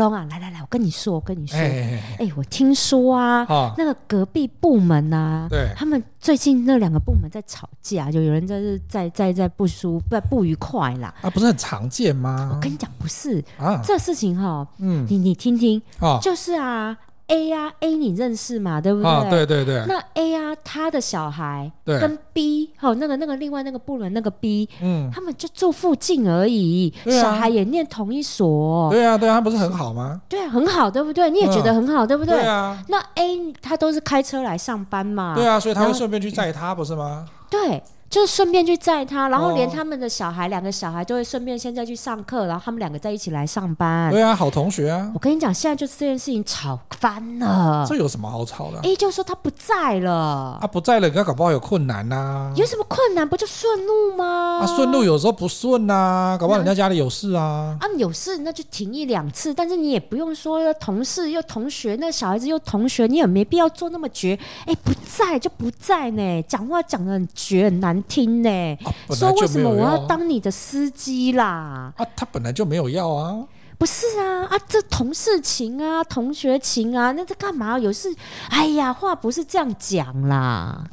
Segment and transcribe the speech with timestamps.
[0.00, 5.70] 何龙啊，来来来，我跟你说，我跟你说，哎、欸欸，我听说啊，啊那个隔壁部门啊，对。
[5.76, 11.14] 他们最近那两个部门在吵架，就有人在在在在不舒不不愉快啦。
[11.20, 12.50] 啊，不是很常见吗？
[12.54, 13.44] 我跟你讲，不是。
[13.58, 16.96] 啊，这事情哈，嗯，你你听听，啊，就是啊。
[17.30, 18.80] A 呀、啊、A 你认识嘛？
[18.80, 19.08] 对不对？
[19.08, 19.84] 啊，对对对。
[19.86, 28.90] 那 A 呀、啊，他的小孩对跟 B，好，那个那个另外那个部门那个 B，嗯，他们就住附近而已，啊、小孩也念同一所。
[28.90, 30.20] 对啊，对啊，他不是很好吗？
[30.28, 31.30] 对啊，很好，对不对？
[31.30, 32.36] 你也觉得很好，嗯、对不对？
[32.36, 32.82] 对啊。
[32.88, 35.34] 那 A 他都是开车来上班嘛？
[35.36, 37.26] 对啊，所以他会顺便去载他，不是吗？
[37.48, 37.82] 对。
[38.10, 44.10] 就顺便去载他，然后连他们的小孩，两、哦、个小孩就会顺便现在去上课，然后他们两个在一起来上班。
[44.10, 45.08] 对啊，好同学啊！
[45.14, 47.86] 我跟你讲，现在就是这件事情吵翻了。
[47.88, 48.80] 这有什么好吵的、啊？
[48.82, 50.58] 哎，就说他不在了。
[50.60, 52.52] 啊，不在了，人家搞不好有困难呐、啊。
[52.56, 53.26] 有什么困难？
[53.28, 54.58] 不就顺路吗？
[54.60, 55.94] 啊，顺路有时候不顺呐、
[56.34, 57.76] 啊，搞不好人家家里有事啊。
[57.78, 64.36] 啊，有事那就停一两次，但是你也不用说同事又同学，那小孩子又同学，你也没必要做那么绝。
[64.66, 68.78] 哎，不在就不在呢，讲话讲的很绝，很难听呢。
[68.84, 71.92] 啊、说为什么我要当你的司机啦？
[71.96, 73.38] 啊，他本来就没有要啊。
[73.78, 77.78] 不是啊，啊，这同事情啊，同学情啊，那这干嘛？
[77.78, 78.14] 有事？
[78.50, 80.84] 哎呀，话不是这样讲啦。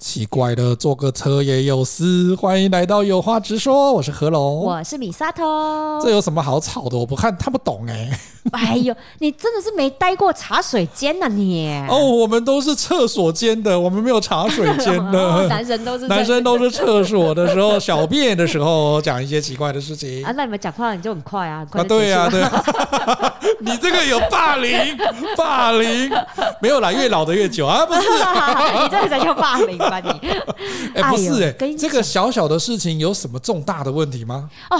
[0.00, 2.34] 奇怪的，坐个车也有事。
[2.34, 5.44] 欢迎来到有话直说，我是何龙，我是米沙头。
[6.02, 6.96] 这有什么好吵的？
[6.96, 8.18] 我不看，他不懂哎、欸。
[8.52, 11.70] 哎呦，你真的是没待过茶水间呐、啊、你！
[11.90, 15.20] 哦，我们都是厕所间的，我们没有茶水间的。
[15.20, 20.32] 哦、男生都是男生都是厕所的时候小便的时候讲一些奇怪的事情啊。
[20.34, 23.34] 那你们讲话你就很快啊，快啊，对呀、啊、对、啊。
[23.60, 24.96] 你这个有霸凌，
[25.36, 26.10] 霸凌
[26.62, 28.00] 没有啦，越老的越久啊，不是？
[28.00, 29.76] 你这个才叫霸凌。
[30.94, 34.48] 哎、欸，不是哎、欸，这个小小的事情有什么重大的问题吗？
[34.70, 34.78] 哦，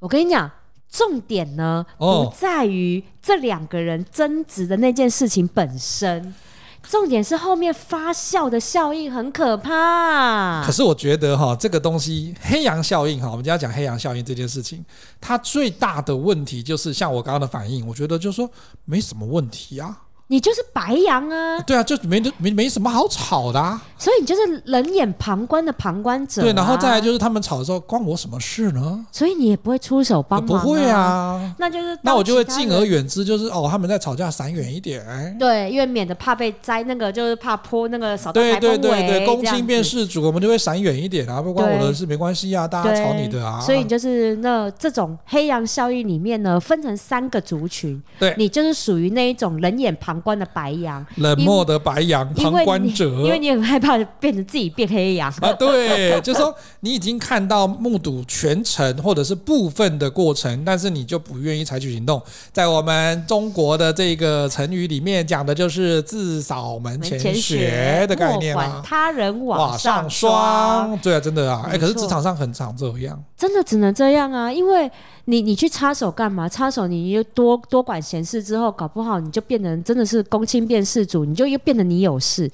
[0.00, 0.50] 我跟你讲，
[0.90, 6.34] 重点呢不在于这两个人争执的那件事情本身，
[6.82, 10.64] 重点是后面发酵的效应很可怕。
[10.64, 14.84] 可是我觉得哈，这个东西黑羊效应哈，我们今天要讲黑羊效应这件事情，
[15.20, 18.50] 它最大的问题就是像我刚刚的反应，我觉得就是说
[18.84, 19.96] 没什么问题啊。
[20.30, 21.58] 你就是白羊啊！
[21.62, 23.82] 对啊，就没没没什么好吵的啊。
[23.98, 26.44] 所以你就是冷眼旁观的旁观者啊。
[26.44, 29.04] 对，然后再来就是他们吵的时候，关我什么事呢？
[29.10, 30.62] 所以你也不会出手帮忙啊？
[30.62, 31.54] 不会啊。
[31.58, 35.36] 那就是那我就会敬而远之，就是哦，他们在吵架，闪远一点。
[35.36, 43.60] 对，因为免得怕被摘那个，就是怕泼那个扫到对对对对，公亲变事主，我们就会闪远一点啊，不关我的事，没关系啊，大家吵你的啊。
[43.60, 48.00] 所以就是那这种黑羊效应里面呢，分成三个族群。
[48.20, 51.04] 对，你就是属于那一种冷眼旁观的白羊。
[51.16, 55.52] 冷漠的白羊旁观者，因为你很害怕变成自己变黑羊啊。
[55.52, 62.20] 对，就是说你已经看到目睹全程或者是部分的过程，但是你就不愿意采取行动。
[62.52, 70.32] 在我们中国的这个成语里面讲的就是自扫门前雪的概念嘛，莫管他人瓦上霜。
[70.32, 74.90] 上霜对啊，真的啊，哎，可是职场上很常这样，真的只能这样啊，因为
[75.24, 76.46] 你你去插手干嘛？
[76.46, 82.50] 插手你又多多管闲事之后，搞不好你就变成真的是公卿变事主，你就又变得你有事。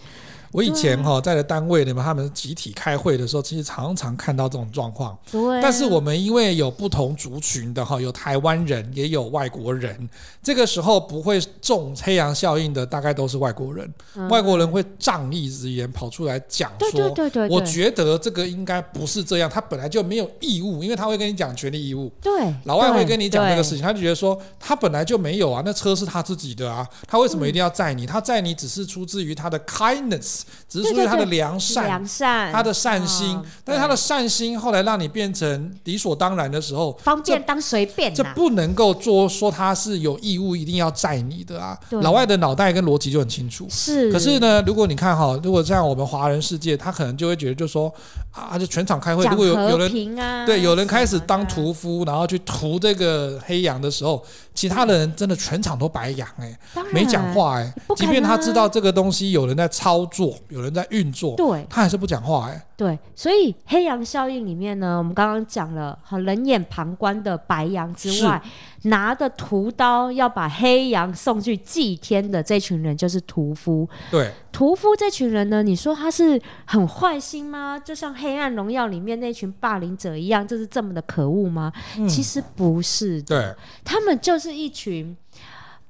[0.56, 5.14] 我以前哈在的单位里面，他们集体开会的时候，其实常常看到这种状况。
[5.30, 5.60] 对。
[5.60, 10.08] 但是我们因为有不同族群的哈，有台湾人，也有外国人，
[10.42, 13.92] 这个时候不会中黑羊效应的，大概都是外国人。
[14.14, 22.10] 嗯、外国人会仗义直言跑出来讲说，对对对对，我觉得这个应该不是这样，他本来就没有义务，因为他会跟你讲权利义务。
[22.22, 22.32] 对。
[22.64, 28.06] 老外会跟你讲这个事情，他就觉得说他本来就没有啊，那车是他自己的啊，他为什么一定要载你？
[28.06, 31.26] 嗯、他载你只是出自于他的 kindness，只是出于他的。
[31.26, 41.76] 良善，良善，他的善心，哦、但是他的善心后来让你变成理所当然的时候，方便当随便、啊这，这不能够做说他是有义务一定要载你的啊。
[41.90, 44.10] 老外的脑袋跟逻辑就很清楚，是。
[44.12, 47.92] 可是呢，如果你看哈，如果像我们华人世界，他可能就会觉得，就说
[48.36, 54.22] 啊，就全场开会，如果有有人、啊、对有人开始当屠夫，然后去屠这个黑羊的时候，
[54.54, 61.34] 其他的人真的全场都白羊哎、欸，没讲话哎、欸，即便他知道这个东西有人在操作，有人在运作。
[61.36, 62.62] 对，他还是不讲话哎、欸。
[62.76, 68.42] 对，所以黑羊效应里面呢，我们刚刚讲了，好冷眼旁观的白羊之外，
[68.86, 73.88] 拿着屠刀要把黑羊送去祭天的这群人就是屠夫。
[74.10, 77.78] 对，屠夫这群人呢，你说他是很坏心吗？
[77.78, 81.72] 就像《黑暗荣耀》里面那群霸凌者一样，就是这么的可恶吗？
[81.96, 85.16] 嗯、其实不是的，对，他们就是一群。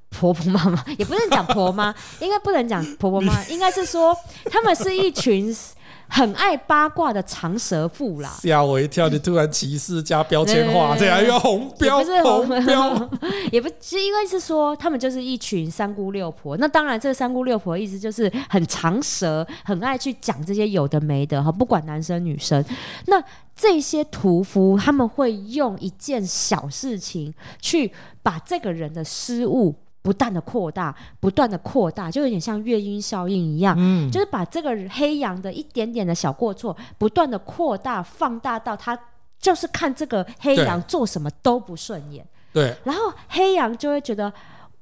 [0.09, 4.15] 婆婆妈妈也不能讲婆妈，应该不能讲婆婆妈，应该是说
[4.49, 5.53] 他们是一群
[6.07, 8.29] 很爱八卦的长舌妇啦。
[8.41, 9.09] 吓我一跳！
[9.09, 13.09] 你突然歧视加标签化，这样又要红标，不是红标，
[13.51, 16.57] 也不是，应该 是说他们就是一群三姑六婆。
[16.57, 22.63] 那当然，这三姑六婆的意思就是很长舌，很爱去讲这些有的没的哈，不管男生女生。
[23.07, 23.21] 那
[23.55, 29.75] 这些屠夫他们会用一件小事情去把这个人的失误。
[30.07, 38.97] 不断的扩大，不断的扩大，就有点像月晕效应一样，嗯，就是把这个黑羊的一点点的小过错，不断的扩大、放大到他
[39.37, 44.31] 就是看这个黑羊做什么都不顺眼，对，然后黑羊就会觉得，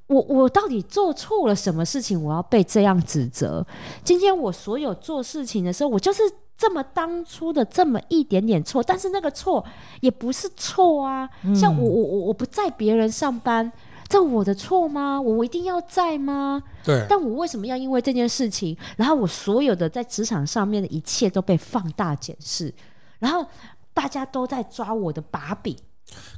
[0.06, 3.66] 我我到底做错了什么事情，我要被这样指责？
[4.04, 6.22] 今天我所有做事情的时候，我就是
[6.56, 9.64] 这么当初的这么一点点错，但是那个错
[10.02, 13.72] 也不是错啊，嗯，像我我我我不在别人上班。
[14.08, 15.20] 这我的错吗？
[15.20, 16.62] 我一定要在吗？
[16.84, 17.04] 对。
[17.08, 22.72] 但我为什么要因为这件事情，然后我所有的在职场上面的一切都被放大检视，
[23.18, 23.44] 然后
[23.92, 25.76] 大家都在抓我的把柄。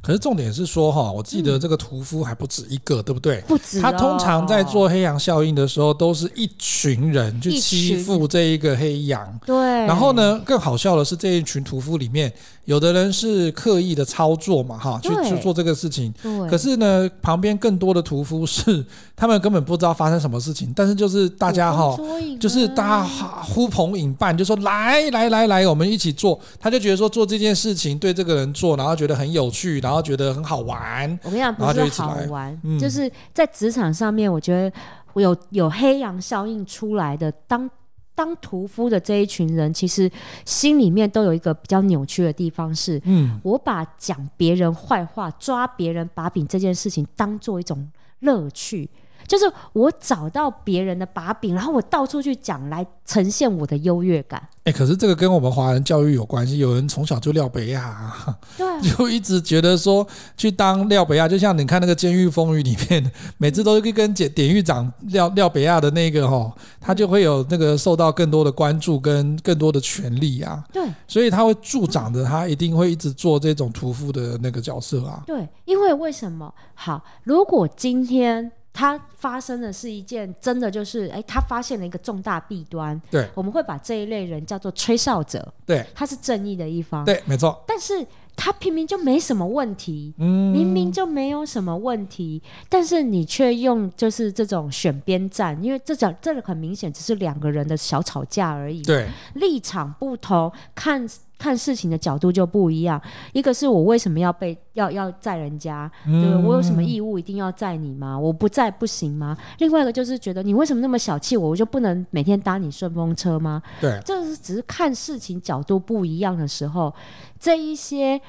[0.01, 3.43] 可是重点是说哈，我记得这个屠夫还不止一个，嗯、对不对？
[3.43, 3.83] 不止、哦。
[3.83, 9.39] 他通常在做黑羊效应的时候，都是一群人去欺负这一个黑羊。
[9.45, 9.55] 对。
[9.85, 12.33] 然后呢，更好笑的是，这一群屠夫里面，
[12.69, 16.13] 有的人是刻意的操作嘛，哈，去去做这个事情。
[16.23, 16.51] 对。
[16.51, 18.85] 可是呢，旁边更多的屠夫是
[19.17, 21.97] 他们根本不知道发生什么事情，但是就是大家哈，
[22.39, 26.39] 就是大家呼朋引伴，就说来来来来，我们一起做。
[26.61, 29.81] 他就觉得说做这件事情对这个人做，然后觉得很有趣。
[29.81, 31.19] 然后觉得很好玩。
[31.23, 34.77] 我跟你讲，不是好玩，嗯、就是在职场上面，我觉得
[35.15, 37.33] 有有黑羊效应出来的。
[37.47, 37.71] 当
[38.19, 40.11] 当屠夫的这一群人，其实
[40.45, 47.89] 心里面都有一个比较扭曲的地方是，是嗯，我把讲别人坏话、抓别人把柄这件事情当做一种
[48.19, 48.91] 乐趣。
[49.29, 49.45] 就是
[49.75, 54.41] 我找到别人的把柄，然后我到处去讲，来呈现我的优越感。
[54.65, 56.59] 哎、欸，可是这个跟我们华人教育有关系。
[56.59, 58.13] 有人从小就廖北亚，
[58.57, 70.65] 对，就一直觉得说去当廖北亚，就像你看那个《监狱风云》里面，每次都跟跟典典狱长廖廖北亚的那个哈，他就会有那个受到更多的关注跟更多的权利啊。
[70.73, 75.23] 对，所以他会助长的他一定会一直做这种屠夫的那个角色啊。
[75.27, 76.53] 对，因为为什么？
[76.75, 78.53] 好，如果今天。
[78.79, 83.01] 他发生的是一件真的就是，哎，他发现了一个重大弊端。
[83.11, 85.53] 对，我们会把这一类人叫做吹哨者。
[85.67, 87.05] 对，他是正义的一方。
[87.05, 87.61] 对，没错。
[87.67, 98.81] 但是他明明就没什么问题，嗯，明明就没有什么问题，但是你却用就是这种选边站，因为这讲这个很明显只是两个人的小吵架而已。
[98.83, 101.05] 对，立场不同，看。
[101.39, 103.01] 看事情的角度就不一样，
[103.33, 106.37] 一个是我为什么要被要要载人家，对？
[106.45, 108.19] 我有什么义务一定要载你吗？
[108.19, 109.37] 我不载不行吗？
[109.59, 113.63] 另外一个就是觉得你为什么那么小气我，我就不能每天搭你顺风车吗？
[113.81, 116.93] 对，这是只是看事情角度不一样的时候，
[117.39, 118.21] 这一些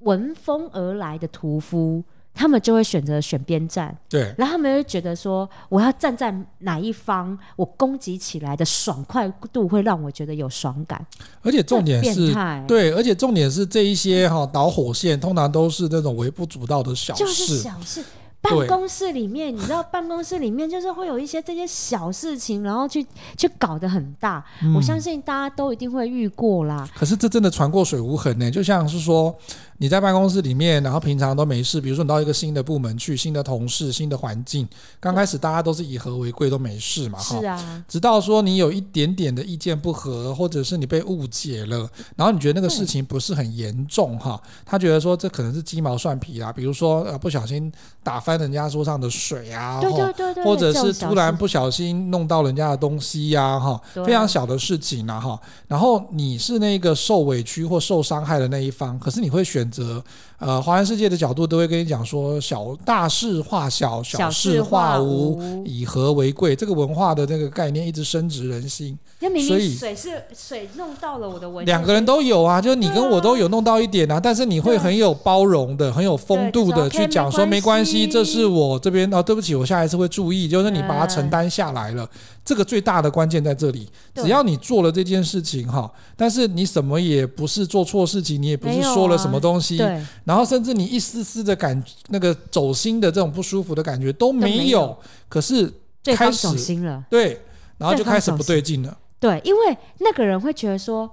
[0.00, 2.02] 闻风而来的屠夫。
[2.36, 11.04] 他们就会选择选边站，对，然后他们会觉得说，我要站在哪一方，我攻击起来的爽快度会让我觉得有爽感。
[11.40, 12.34] 而且重点是，
[12.68, 18.04] 对，而且重点是这一些哈导火线通常都是那种微不足道的小事，就是小事。
[18.42, 23.04] 办公室里面，你知道，办公室里面就是会有一些这些小事情，然后去
[23.36, 24.44] 去搞得很大。
[24.62, 24.72] 嗯。
[24.72, 26.88] 我相信大家都一定会遇过啦。
[26.94, 29.36] 可是这真的船过水无痕呢，就像是说
[29.78, 34.66] 你在办公室里面，然后平常都没事，比如说你到一个新的部门去，新的同事、新的环境，
[34.98, 37.40] 刚开始大家都是以和为贵，都没事嘛，哈。
[37.40, 37.84] 是啊。
[37.88, 47.70] 直到说你有一点点的意见不合，或者是你被误解了，然后你觉得那个事情不是很严重哈，他觉得说这可能是鸡毛蒜皮啦，比如说呃不小心
[48.02, 55.40] 打翻人家桌上的水啊，对对对对，或者是突然不小心弄到人家的东西呀、啊，哈，非常小的事情啊，哈。
[55.68, 60.02] 然后你是那个受委屈或受伤害的那一方，可是你会选择。
[60.38, 66.54] 呃，华人世界的角度都会跟你讲说，小大事化小，小事化无，化无以和为贵。
[66.54, 68.98] 这个文化的这个概念一直深植人心。
[69.18, 82.08] 明明所以水是水弄到了我的文，两个人都有啊，就是你跟我都有弄到一点啊，啊但是你会很有包容的，很有风度的去讲说，没关系，这是我这边哦，对不起，我下一次会注意，就是你把它承担下来了。
[82.44, 94.94] 这个最大的关键在这里，只要你做了这件事情哈，但是你什么也不是做错事情，你也不是说了什么东西，对，然后甚至你一丝丝的感那个走心的这种不舒服的感觉都没有，
[95.30, 95.72] 可是
[96.14, 97.40] 开始走心了，对，
[97.78, 101.10] 然后就开始不对劲了，对，因为那个人会觉得说，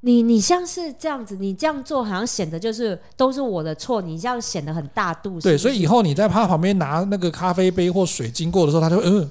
[0.00, 9.30] 你你像是这样子，你这样做好像显得就是都是我的错，你这样显得很大度，对，所以以后你在他旁边拿那个咖啡杯或水经过的时候，他就嗯。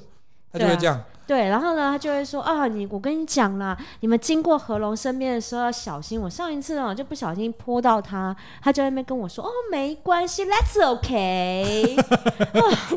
[0.55, 6.19] 他就会这样，对，然后呢，他就会说啊，你我跟你讲啦，你们经过何龙身边的时候要小心。
[6.19, 11.95] 我上一次呢就不小心泼到他，他就在那边跟我说哦，没关系，That's okay。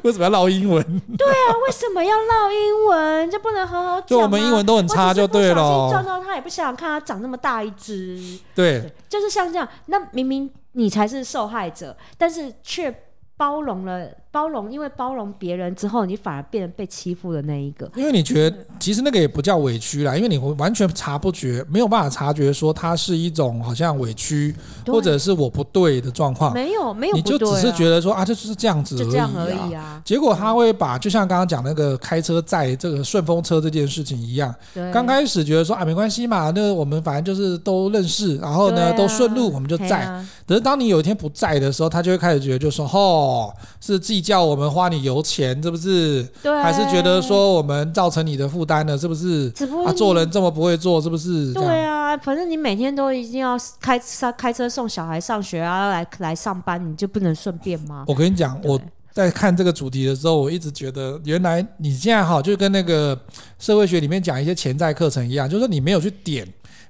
[0.02, 0.83] 为什么要唠英文？
[1.16, 3.30] 对啊，为什么要唠英文？
[3.30, 4.09] 就不能好好讲？
[4.09, 5.62] 就我们英文都很差，就对了。
[5.62, 8.16] 我撞到他也不想想看他长那么大一只。
[8.54, 9.68] 对，对，就是像这样。
[9.87, 12.92] 那明明你才是受害者，但是却
[13.37, 14.11] 包容了。
[14.37, 17.90] 包容，因为包容别人之后，你反而变成被欺负的那一个。
[17.97, 24.55] 因为你觉得，其实那个也不叫委屈啦，因为你完全察不觉，没有办法察觉说它是一种好像委屈，
[24.87, 26.52] 或者是我不对的状况。
[26.52, 29.05] 没有，没有，你就只是觉得说啊，就是这样子而已啊。
[29.07, 30.02] 就这样而已啊。
[30.05, 34.55] 结果他会把，就像刚刚讲那个开车载这个顺风车这件事情一样，
[34.93, 40.23] 刚开始觉得说啊，没关系嘛，那我们反正就是都认识，然后呢都顺路，我们就载。
[40.47, 43.50] 可是当你有一天不在的时候，他就会开始觉得就说，哦，
[43.81, 45.06] 是计较我们花你。
[45.06, 46.25] 油钱是不是？
[46.42, 49.52] 对，还是觉得说我们造成你的负担了，是不是？
[49.85, 51.52] 啊，做人这么不会做，是不是？
[51.52, 58.04] 对啊，反正你每天都一定要开车开车送小孩上学啊，来来上班，你就不能顺便吗？
[58.09, 58.80] 我跟你讲，我
[59.12, 63.16] 在看这个主题的时候，我一直觉得，原来你现在哈，就跟那个
[63.61, 66.45] 社会学里面讲一些潜在课程一样，就是说你没有去点，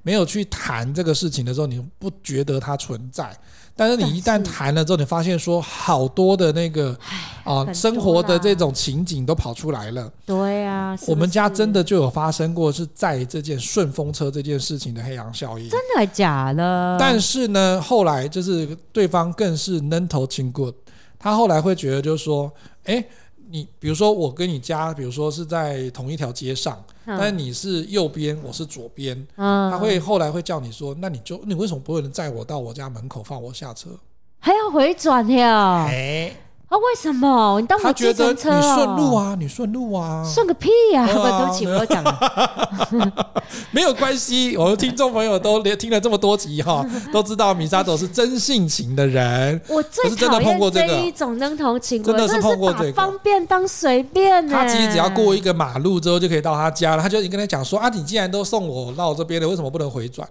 [0.07, 3.37] 没有去谈这个事情的时候，你不觉得它存在。
[3.75, 6.97] 但是你一旦谈了之后，你发现说好多的那个
[7.43, 10.09] 啊生活的这种情景都跑出来了。
[10.25, 15.69] 对啊，我们家真的就有发生过是在这件顺风车这件事情的黑羊效应。
[15.69, 16.97] 真的假的？
[17.01, 20.73] 但是呢，后来就是对方更是扔头轻过，
[21.19, 22.53] 他后来会觉得就是说，
[22.85, 23.05] 哎。
[23.49, 33.91] 你比如说，我跟你家，比如说是在同一条街上，嗯、但你是右边，我是左边，嗯、他会后来会叫你说，那你就你为什么不能载我到我家门口放我下车？
[34.39, 35.87] 还要回转呀？
[35.89, 36.37] 欸
[36.77, 38.55] 啊，为什么你当我计程车？
[38.55, 41.05] 你顺路啊，你顺路啊，顺个屁呀！
[41.05, 41.07] 啊！
[41.07, 43.13] 对不起，我讲了，
[43.73, 44.57] 没有关系。
[44.57, 49.59] 我的听众朋友都连听了这么多集哈， 都知道米沙朵是真性情的人。
[49.69, 54.47] 我最讨厌这一种扔头情真的是碰过这个，方便当随便。
[54.47, 60.29] 他其实只要过一个马路之后就可以到他家了，他就已经跟他讲说啊，你既然都送我到这边了，为什么不能回转？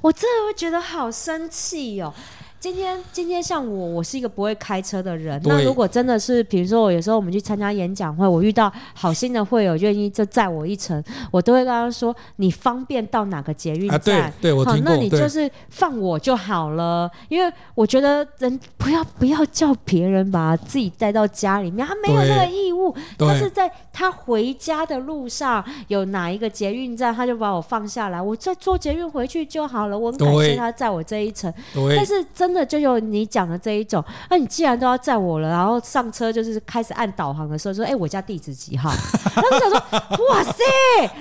[0.00, 2.12] 我真的会觉得好生气哦。
[2.62, 5.42] 今天，今天像我，我是一个不会开车的人。
[5.44, 11.02] 那如果真的是，比如说我有时候我们去参加演讲会，我遇到好心的会友愿意就载我一程，
[11.32, 14.64] 我都会跟他说：“你方便到哪个捷运站？”啊、对，对我。
[14.64, 22.71] 好，那你就是放我就好了，因为我觉得人不要不要叫别人把自己带到家里面，他没有那个义
[23.18, 29.98] 他是在他回家的路上有哪一个捷运站，他就把我放下来，我再坐捷运回去就好了。
[29.98, 31.52] 我很感谢他载我这一程，
[31.96, 32.52] 但是真。
[32.52, 38.90] 的就有你讲的这一种，那你既然都要载我了，然后上车就是开始按导航的时候说：“哎，我家地址几号？”
[39.34, 39.78] 他们想说
[40.28, 40.62] ：“哇塞，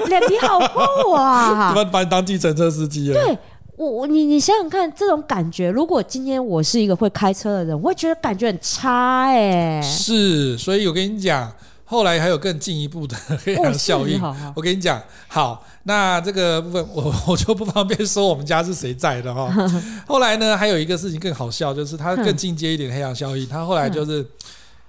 [0.08, 3.24] 脸皮好厚啊！”怎么把你当计程车司机了？
[3.24, 3.38] 对
[3.82, 9.82] 我，我你你想想看，这种感觉，如果今天我是一个会开车的人，我会觉得感觉很差哎。
[9.82, 11.52] 是，所以我跟你讲。
[11.84, 14.18] 后来还有更进一步的黑羊效应，
[14.56, 19.54] 我跟你讲，好，那这个部分我我就不方便说我们家是谁在的哈。
[20.08, 24.26] 后来呢，还有一个事情更好笑，就是它更进阶一点黑羊效应，它后来就是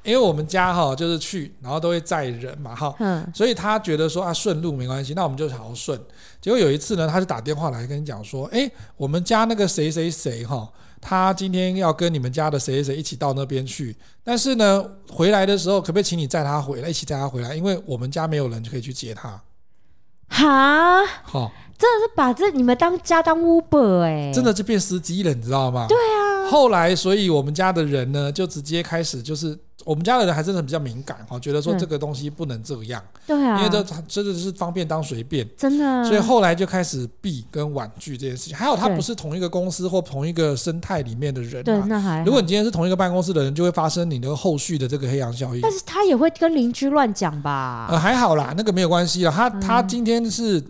[0.05, 6.01] 因为我们家哈就是去，然后都会载人嘛哈，嗯所以他觉得说啊顺路没关系，那我们就好好顺。
[6.41, 10.69] 结果有一次呢，他就打电话来跟你讲说，哎，我们家那个谁谁谁哈。
[11.01, 17.57] 他今天要跟你们家的谁谁谁一起到那边去，但是呢，回来的时候可不可以请你载他回来，一起载他回来？
[17.57, 19.41] 因为我们家没有人就可以去接他。
[20.29, 25.87] 哈，好，真的是把这你们当家当 Uber 哎，真的就变司机了，你知道吗？
[25.89, 26.49] 对啊。
[26.49, 29.59] 后来，所以我们家的人呢，就直接开始就是。
[29.85, 38.57] 我们家的人还真的比较敏感哈，觉得说这个东西不能这样，对啊，因为这真的是方便当随便，真的，所以后来就开始避跟婉拒这件事情。
[38.57, 42.25] 还有他不是同一个公司或同一个生态里面的人，对，那还。
[42.25, 45.61] 如果你今天是同一个办公室的人，就会发生你的后续的这个黑羊效应。
[45.61, 47.89] 但是他也会跟邻居乱讲吧？
[47.91, 49.31] 呃，还好啦，那个没有关系啦。
[49.31, 50.63] 他他今天是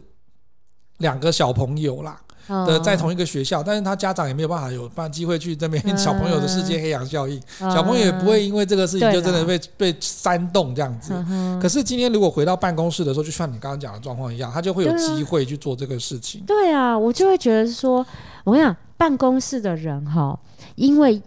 [0.99, 2.22] 两个小朋友啦。
[2.49, 11.13] 的在同一个学校，但是他家长也没有办法有办机会去这边小朋友的世界黑羊效应，小朋友也不会因为这个事情就真的被被煽动这样子。
[11.61, 16.43] 可是今天如果回到办公室的时候，就像你刚刚讲的状况一样，他就会有机会去做这个事情。
[16.47, 18.05] 对啊，我就会觉得说，
[18.45, 20.39] 我跟你讲，办公室的人哈，
[20.75, 21.21] 因为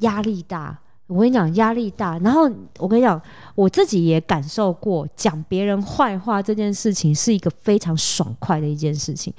[0.00, 3.20] 压力大，我跟你讲压力大，然后我跟你讲，
[3.54, 9.32] 我自己也感受过，讲别人坏话这件事情是一个非常爽快的一件事情。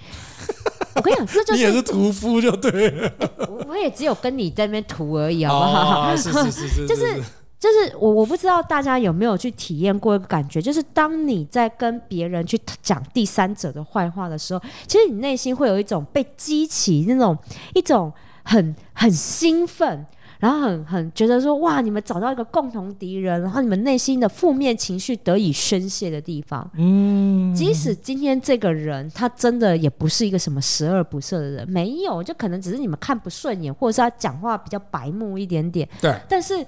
[0.95, 3.11] 我跟你讲，这就是 你也是屠夫就对了。
[3.67, 6.15] 我也只有跟你在那边屠而已，好不好？
[6.15, 7.15] 是是 是是，就是
[7.59, 17.37] 就是我我不知道大家有没有去体验过一个感觉，就是当你在跟别人去讲第三者的坏话的时候，其实你内心会有一种被激起那种
[17.73, 18.11] 一种
[18.43, 20.05] 很很兴奋。
[20.41, 26.69] 然后很很觉得说哇，你们找到一个共同敌人，然后你们内心的负面情绪得以宣泄的地方。
[26.75, 35.87] 嗯，即使今天这个人他真的也不是一个什么十恶不赦的人，没有，就可能只是你们看不顺眼，或者是他讲话比较白目一点点。
[36.01, 36.65] 对，但是。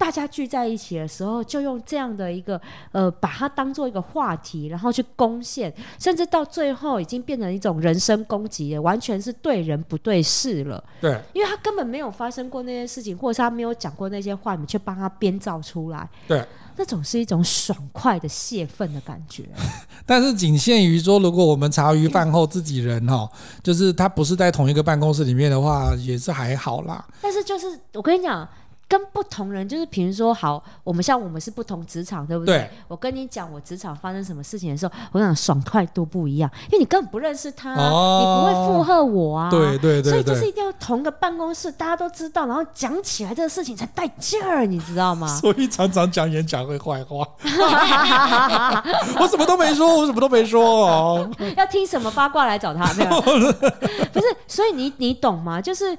[0.00, 2.58] 大家聚在一起的时候，就用这样的一个
[2.90, 10.82] 呃，把它当做一个话题，然后去攻陷，甚至到最后已经变成一种人身攻击了，完全是对人不对事了。
[11.02, 16.08] 对，因为他根本没有发生过那些事情，或者是他没有讲过那些话，你们却帮他编造出来。
[16.26, 16.42] 对，
[16.78, 19.44] 那种是一种爽快的泄愤的感觉。
[20.06, 23.30] 但是仅限于说，如果我们茶余饭后自己人哈，
[23.62, 27.06] 就是他不是在同一个办公室里面的话，也是还好啦。
[27.20, 28.48] 但是就是我跟你讲。
[28.90, 32.58] 跟不同人，就是比如说，好，我们像我们是不同职场，对不对？
[32.58, 32.70] 对。
[32.88, 39.48] 我跟你讲，我职场发生什么事情的时候，我想爽快度不一样，因为你根本不认识他，哦、你不会附和我啊。
[39.48, 40.10] 对对对，对。
[40.10, 45.28] 所以就是一定要同个办公室，大家都知道，然后讲起来这个事情才带劲儿，你知道吗？
[45.38, 47.24] 所以常常讲演讲会坏话。
[49.20, 51.30] 我什么都没说，我什么都没说哦。
[51.56, 52.92] 要听什么八卦来找他？
[52.94, 53.20] 没有。
[53.20, 55.60] 不是，所以你你懂吗？
[55.60, 55.96] 就是。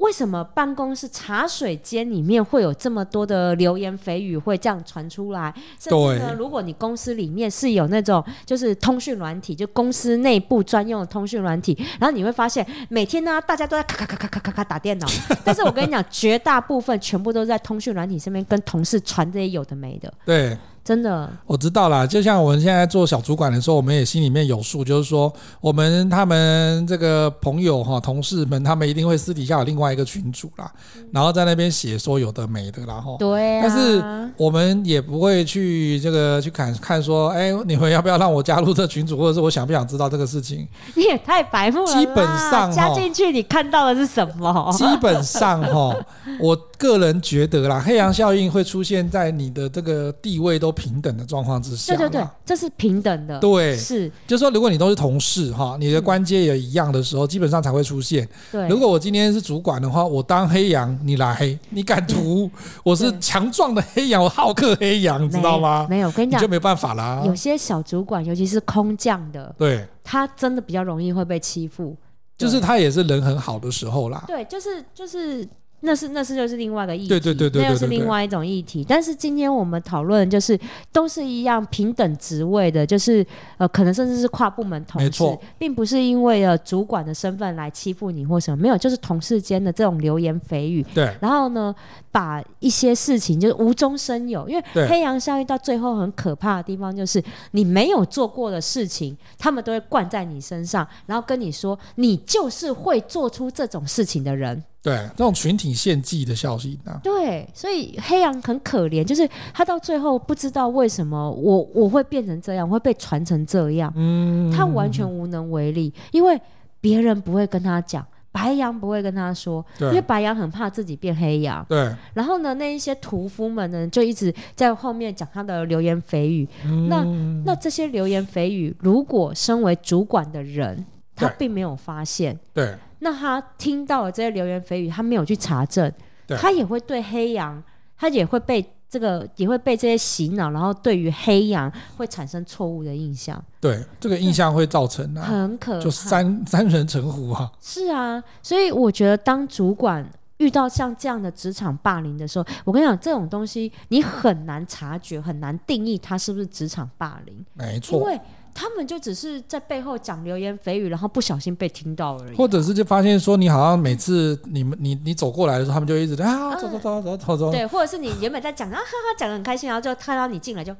[0.00, 5.54] 为什么办公室茶水间里面会有这么多的流言蜚语会这样传出来？
[5.78, 15.06] 甚至呢，如果你公司里面是有那种就是通讯软体，就公司内部专用的通讯软体，然后你会发现每天呢，大家都在咔咔咔咔咔咔咔打电脑，
[15.44, 20.12] 但是我跟你讲，绝大部分全部都在通讯软体上面跟同事传这些有的没的。
[20.24, 20.56] 对。
[20.82, 22.06] 真的，我知道啦。
[22.06, 30.70] 就像我们现在做小主管的时候，我们也心里面有数，就是说，我们他们这个朋友哈、同事们，他们一定会私底下有另外一个群组啦，
[31.12, 34.02] 然后在那边写说有的没的，然后对，但是
[34.36, 40.66] 我们也不会去这个去看看说，哎，你们要不要让我加入这群组，或者是我想不想知道这个事情？
[40.94, 44.74] 你也太白目了，基本上加进去，你看到的是什么？
[44.76, 45.94] 基本上哈，
[46.40, 58.26] 我个人觉得啦，黑羊效应会出现在你的这个地位都平等的状况之下，对对对，这是平等的，对，是，就是说，如果你都是同事哈，你的关阶也一样的时候，基本上才会出现。
[58.50, 62.50] 对，如果我今天是主管的话，我当黑羊，你来， 你敢屠，
[62.82, 65.86] 我是强壮的黑羊，我好客黑羊，知道吗？
[65.90, 67.22] 没有，我跟你讲，就没办法啦。
[67.26, 71.94] 有些小主管，尤其是空降的，对，他真的比较容易会被欺负，
[72.38, 74.24] 就是他也是人很好的时候啦。
[74.26, 75.46] 对，就是就是。
[75.82, 78.84] 那是那是就是另外一个议题，对对对对，那又是另外一种议题。
[78.86, 80.58] 但是今天我们讨论就是
[80.92, 83.24] 都是一样平等职位的，就是
[83.56, 90.84] 呃可能甚至是跨部门同事，并不是因为呃主管的身份来欺负你或什么，没有，就是同事间的这种流言蜚语。
[90.94, 91.16] 对。
[91.20, 91.74] 然后呢，
[92.12, 104.62] 把一些事情就是无中生有，因为黑羊效应到最后很可怕的地方就是你没有做过的事情，他们都会灌在你身上，然后跟你说你就是会做出这种事情的人。
[104.82, 106.98] 对，那种群体献祭的效应啊。
[107.02, 113.92] 对，所以黑羊很可怜，就是他到最后不知道为什么我我会变成这样，我会被传成这样。
[113.94, 116.40] 嗯，他完全无能为力，因为
[116.80, 121.62] 别人不会跟他讲，白羊不会跟他说，因为白羊很怕自己变黑羊。
[121.68, 121.94] 对。
[122.14, 126.48] 然后呢，那一些屠夫们呢，就一直在后面讲他的流言蜚语。
[126.64, 127.04] 嗯、那
[127.44, 132.38] 那这些流言蜚语，如果身为主管的人，他并没有发现。
[132.54, 132.74] 对。
[133.00, 135.92] 对那他听到了这些流言蜚语，他没有去查证，
[136.38, 137.62] 他也会对黑羊，
[137.96, 143.42] 他也会被这个，也会被这些洗脑，然后对于黑羊会产生错误的印象。
[143.60, 147.50] 对，这个印象会造成啊，很可怕，就三三人成虎啊。
[147.60, 157.44] 是啊，所以我觉得当主管遇到像这样的职场霸凌的时候，我跟你讲，这种东西你很难察觉，很难定义它是不是职场霸凌。
[157.54, 158.20] 没错，因为。
[158.54, 162.36] 他们就只是在背后讲流言蜚语，然后不小心被听到而已。
[162.36, 167.50] 或者是就发现说，你好像每次你们你你走过来的时候，他们就一直啊走走走走走走。
[167.50, 170.74] 对，或者是你原本在讲啊哈哈讲的很开心，然后就看到你进来就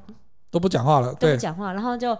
[0.50, 2.16] 都不讲话了，对，都不讲话，然后就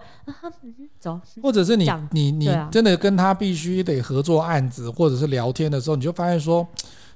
[0.99, 1.19] 走。
[1.41, 6.67] 或者是你你你真的跟他必须得合作案子，或者是聊天的时候，你就发现说。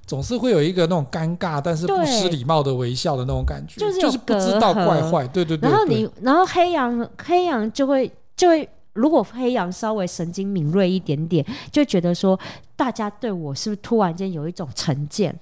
[0.08, 5.68] 总是会有一个那种尴尬，但是不失礼貌的微笑的那种感觉，就是就是不知道怪坏，对对对。
[5.68, 12.40] 然后你，然后黑羊黑羊就会就会，如果黑羊稍微神经敏锐一点点，就觉得说
[12.76, 15.38] 大家对我是不是突然间有一种成见？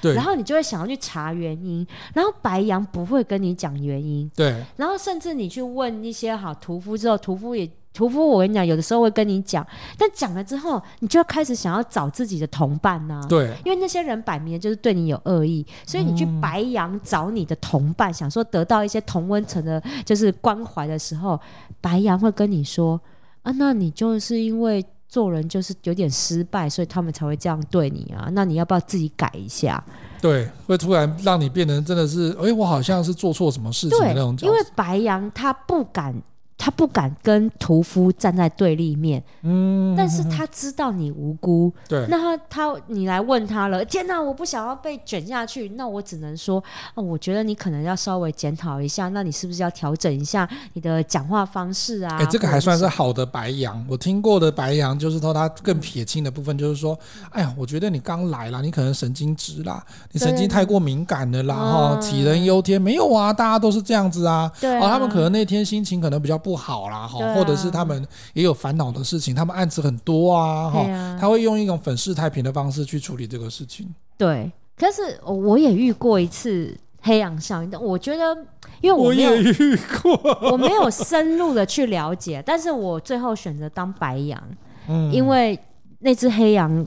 [0.00, 0.14] 对。
[0.14, 4.62] 然后你就会想要去查原因，然后白羊不会跟你讲原因，对。
[4.76, 7.68] 然后甚至你去问一些好屠夫之后，屠夫也。
[7.96, 13.26] 屠夫，我跟你讲，有的时候会跟你讲，但讲了之后，你就要开始想要找自己的同伴呐、啊。
[13.26, 21.40] 对，因为那些人摆明就是对你有恶意，所以你去白羊找你的同伴，嗯、想说得到一些同温层的，就是关怀的时候，
[21.80, 23.00] 白羊会跟你说
[23.42, 28.28] 啊，那你就是因为做人就是有点失败，所以他们才会这样对你啊。
[28.32, 29.82] 那你要不要自己改一下？
[30.20, 34.36] 对，会突然让你变成真的是，哎，我好像是做错什么事情的那种。
[34.42, 36.14] 因为白羊他不敢。
[36.58, 46.62] 他不敢跟屠夫站在对立面，嗯，但是他知道你无辜，对，那他他你来问他了，天哪，我不想要被卷下去，那我只能说，
[46.94, 52.16] 哦，我觉得你可能要稍微检讨一下，那你是不是要调整一下你的讲话方式啊？
[52.16, 56.98] 哎、欸，这个还算是好的白羊，我听过的白羊就是说他更撇清的部分就是说，
[57.30, 73.92] 哎呀，我觉得你刚来啦，你可能神经质啦，你神经太过敏感了啦，哈，杞人忧天，没有啊，大家都是这样子啊，对啊，哦，他们可能那天心情可能比较不好啦，哈、啊，或者是他们也有烦恼的事情，他们案子很多啊，哈、啊，他会用一种粉饰太平的方式去处理这个事情。
[74.16, 78.32] 对，可是我也遇过一次黑羊效应，但我觉得，
[78.80, 84.40] 因为我没有遇过，我没有深入的去了解，但是我最后选择当白羊，
[84.86, 85.58] 嗯，因为
[85.98, 86.86] 那只黑羊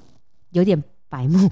[0.52, 1.50] 有点白目。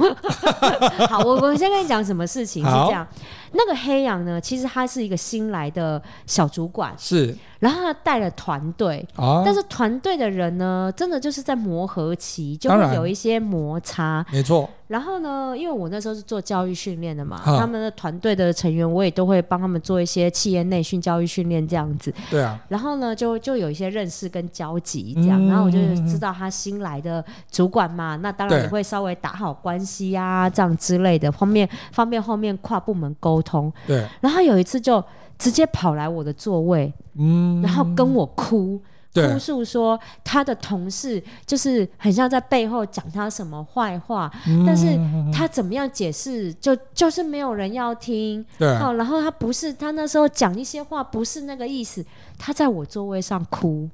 [1.10, 3.06] 好，我我先跟你讲什么事情是这样。
[3.53, 14.69] 那个黑羊呢，其实他是一个新来的小主管，是，然后他带了团队，啊，但是团队的人呢，真的就是在磨合期，就会有一些摩擦，没错。
[14.88, 22.13] 然后呢，因为我那时候是做教育训练的嘛，他们的团队的成员，我也都会帮他们做一些企业内训、教育训练这样子。
[22.31, 22.57] 对啊。
[22.69, 33.71] 然后呢，就就有一些认识跟交集这样，嗯，然后我就知道他新来的主管嘛，那当然也会稍微打好关系啊，这样之类的方面，方便后面跨部门沟通。
[33.86, 34.06] 对。
[34.21, 35.04] 然后有一次就
[35.38, 38.82] 直接跑来我的座位，嗯，然后跟我哭。
[39.13, 44.86] 哭诉说他的同事就是很像在背后讲他什么坏话，嗯，但是
[45.34, 48.45] 他怎么样解释，就就是没有人要听。
[48.60, 52.06] 对，好然后他不是他那时候讲一些话不是那个意思，
[52.38, 53.89] 他在我座位上哭。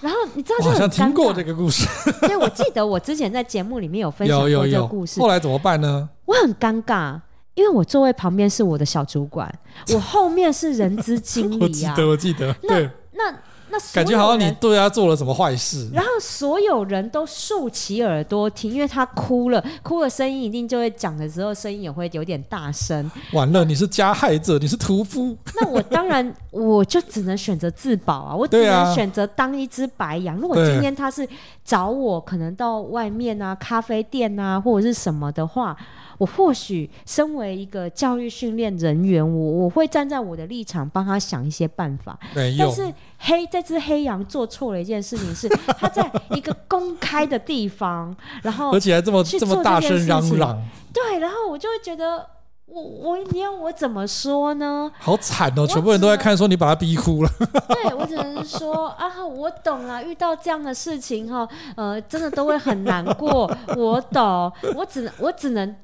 [0.00, 1.86] 然后你知道，我好像听过这个故事。
[2.20, 5.20] 对，我记得我之前在节目里面有分享过这个故事。
[5.20, 6.08] 后来怎么办呢？
[6.24, 7.20] 我很尴尬，
[7.54, 9.52] 因为我座位旁边是我的小主管，
[9.94, 11.94] 我后面是人资经理啊。
[11.98, 12.52] 我记得，我记得。
[12.54, 13.34] 对，那。
[13.70, 23.10] 那感觉好像你对他做了什么坏事，然后所有人都竖起耳朵听，因为他哭了，哭的声音一定就会讲的时候声音也会有点大声。
[23.32, 25.36] 完了，你是加害者，你是屠夫。
[25.56, 30.36] 那我当然 我就只能选择自保啊，我只能选择当一只白羊。
[30.36, 31.26] 如果今天他是
[31.64, 35.74] 找我，可能到外面啊、咖啡店啊或者是什么的话。
[36.18, 42.18] 我或许身为一个教育训练人员，我我会站在我的立场帮他想一些办法。
[42.34, 50.62] 但是黑这只黑羊做错了一件事情，是他在一个公开的地方， 然后而且还这么这么大声嚷嚷。
[50.92, 52.24] 对，然后我就会觉得，
[52.66, 54.90] 我我你要我怎么说呢？
[54.98, 55.66] 好惨哦！
[55.66, 57.30] 全部人都在看，说你把他逼哭了。
[57.68, 63.50] 对，我只能说啊，我懂啊，遇到这样的事情哈，呃，真的都会很难过。
[63.76, 65.74] 我懂，我只能我只能。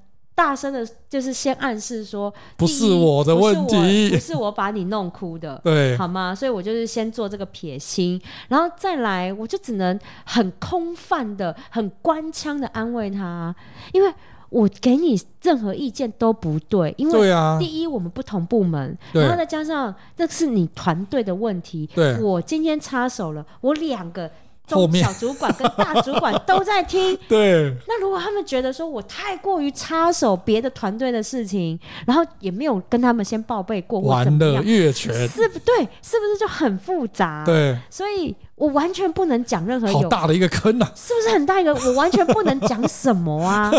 [0.41, 6.35] 大声的，就是先暗示说，不是我的问题， 不是我把你弄哭的，对，好吗？
[6.35, 13.55] 所以我就是先做这个撇清，然后再来，我就只能很空泛的、很官腔的安慰他，
[13.93, 14.11] 因为
[14.49, 24.31] 我给你任何意见都不对，因为第一我们不同部门，然后再加上这是你团队的问题，对，我今天插手了，我两个。
[24.77, 27.75] 中小主管跟大主管都在听， 对。
[27.87, 35.77] 那如果他们觉得说我太过于插手别的团队的事情，然后也没有跟他们先报备过，完了越权，是不对？
[36.03, 37.43] 是不是就很复杂？
[37.45, 38.35] 对，所以。
[38.61, 41.75] 我完全不能讲任何有好大的一个坑呐、啊，是不是很大一个？
[41.87, 43.73] 我完全不能讲什么啊。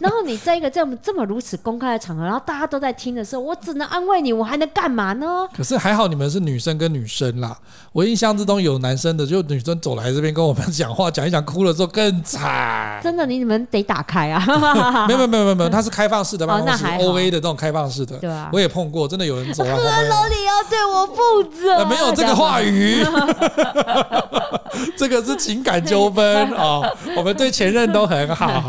[0.00, 5.48] 然后你在一个这么这么如此公开的场合，然后大家都在听的时候，我只能安慰你，我还能干嘛呢？
[5.56, 7.56] 可是还好你们是女生跟女生啦。
[7.92, 13.00] 我印象之中有男生的，就女生走来这边跟我们讲话，讲一讲哭了之后更惨。
[13.04, 15.06] 真的，你们得打开啊！
[15.06, 18.16] 没有没有没有没有，它 是开放式的办公室，O A 的这种开放式的。
[18.16, 19.70] 对啊，我也碰过，真的有人走来。
[19.70, 21.86] 阁楼，你要对我负责、呃。
[21.86, 23.04] 没有这个话语。
[24.96, 26.82] 这个是情感纠纷啊，
[27.16, 28.62] 我们对前任都很好。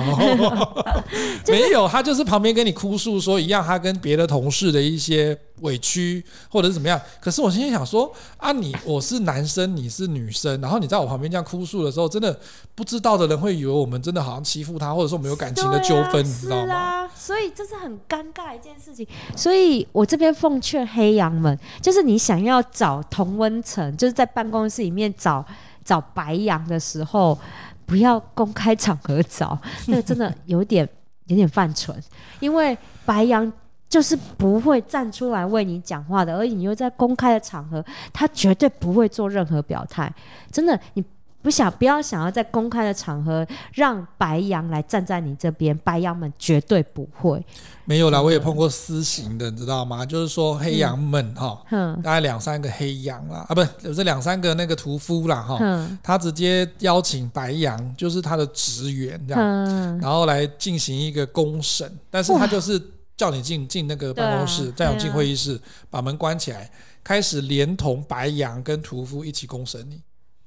[1.48, 7.00] 没有，他就是旁边跟你哭诉说一样，他跟别的同事的一些委屈或者是怎么样。
[7.20, 12.38] 可是我心里想说啊，你我是男生，你是女生，然后你在我旁边这样哭诉的时候，真的
[12.74, 17.10] 不知道的人会以为我们真的好像欺负他，或者说我们有感情的纠纷，你知道吗？
[17.15, 19.08] 所以这是很尴尬一件事情。
[19.36, 25.46] 所以我这边奉劝黑羊们，就是你想要找同温层，就是在办公室里面找。
[25.86, 27.38] 找白羊的时候，
[27.86, 30.89] 不要公开场合找，那个真的有点
[31.28, 31.96] 有点犯蠢，
[32.39, 33.54] 因为白羊
[33.89, 40.13] 就是不会站出来为你讲话的，而且你又在公开的场合，他绝对不会做任何表态，
[40.52, 41.04] 真的你。
[41.45, 47.39] 不想不要想要在公开的场合让白羊来站在你这边，白羊们绝对不会。
[47.84, 50.04] 没有啦，我也碰过私刑的，你知道吗？
[50.04, 62.82] 就是说黑羊们哈，嗯、大概两三个黑羊啦，啊，不是，有这两三个那个屠夫啦哈，嗯、他直接邀请白羊，就是他的职员这样，嗯、然后来进行一个公审，但是他就是
[63.17, 66.69] 叫你进进那个办公室，再进会议室，把门关起来，
[67.04, 70.01] 开始连同白羊跟屠夫一起公审你。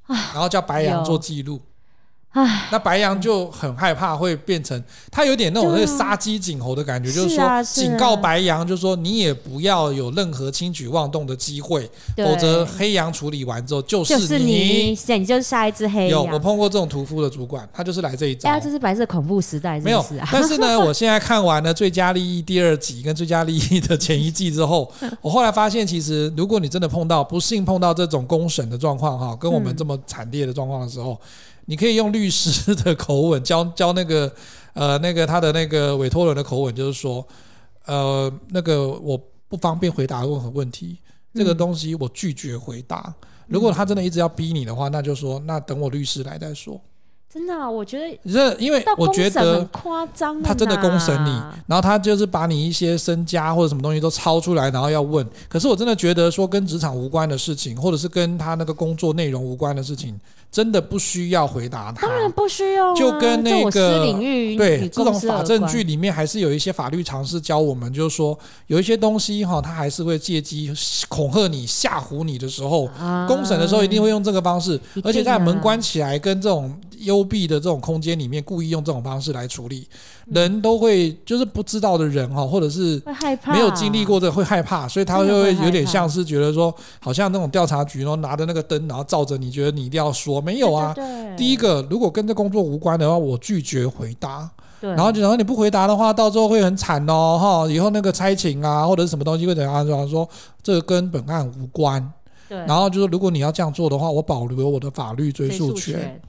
[0.09, 1.67] 然后叫白羊做记录，唉，
[2.70, 16.11] 那白羊就很害怕会变成他有点那种那杀鸡儆猴的感觉，就是说警告白羊，就是说你也不要有任何轻举妄动的机会，否则黑羊处理完之后就是你，你就是下一只黑羊。
[16.11, 18.48] 有我碰过这种屠夫的主管，他就是来这一招。
[18.51, 20.05] 哎，这是白色恐怖时代，没有。
[20.31, 24.90] 但是呢， 我现在看完了《最佳利益》第二集跟《最佳利益》的前一季之后，
[25.22, 31.18] 我后来发现，其实如果你真的碰到不幸碰到这种公审的状况哈，跟我们这么惨烈的状况的时候。
[31.68, 34.33] 你可以用律师的口吻教教那个
[34.72, 37.26] 呃那个他的那个委托人的口吻，就是说，
[37.85, 40.96] 呃那个我不方便回答任何问题，
[41.35, 43.14] 这个东西我拒绝回答。
[43.48, 46.81] 如果他真的一直要逼你的话，那就说那等我律师来再说。
[47.31, 51.31] 真的、啊，我觉得这因为我觉得夸张，他真的公审你，
[51.66, 55.28] 然后他就是把你一些身家或者什么东西都抄出来，然后要问。
[55.46, 60.18] 可是我真的觉得说跟职场无关的事情，或者是跟他那个工作内容无关的事情。
[60.50, 62.94] 真的不需要回答他，当然不需要、啊。
[62.94, 70.72] 就跟那个领域对这种法证据里面，还是有一些法律常识教我们，就是说有一些东西哈，他还是会借机
[71.08, 79.87] 恐吓你、吓唬你的时候，啊、公审的时候一定会用这个方式，而且在门关起来跟这种幽闭的这种空间里面，故意用这种方式来处理。
[80.30, 83.02] 人都会就是不知道的人哈，或者是
[83.46, 90.94] 没有经历过这会害怕，所以他就会有点像是觉得说，好像那种调查局，然后拿着那个灯，然后照着你，觉得你一定要说没有啊。
[91.36, 94.50] 第一个，如果跟这工作无关的话，我拒绝回答。
[94.80, 97.72] 然后就然后你不回答的话，到时候会很惨哦哈。
[97.72, 99.86] 以后那个差勤啊，或者是什么东西会怎样？
[99.86, 100.28] 就说说
[100.62, 102.12] 这个跟本案无关。
[102.48, 106.20] 然后就是如果你要这样做的话，我保留我的法律追诉权。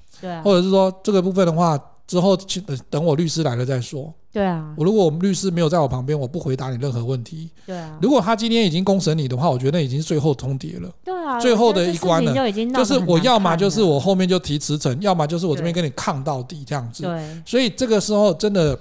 [0.44, 1.78] 或者是说这个部分的话。
[2.10, 4.12] 之后去等我律师来了再说。
[4.32, 7.50] 对啊，我如果我们律师没有在我旁边，我不回答你任何问题。
[7.68, 10.90] 对啊，如果他今天已经公审你的话，我觉得那已经是最后通牒了。
[11.04, 12.34] 对啊，最后的一关了。
[12.52, 17.04] 就，就是我要么就是我后面就提辞呈，要么就是我这边跟你抗到底这样子。
[17.04, 18.78] 对，所以这个时候真的。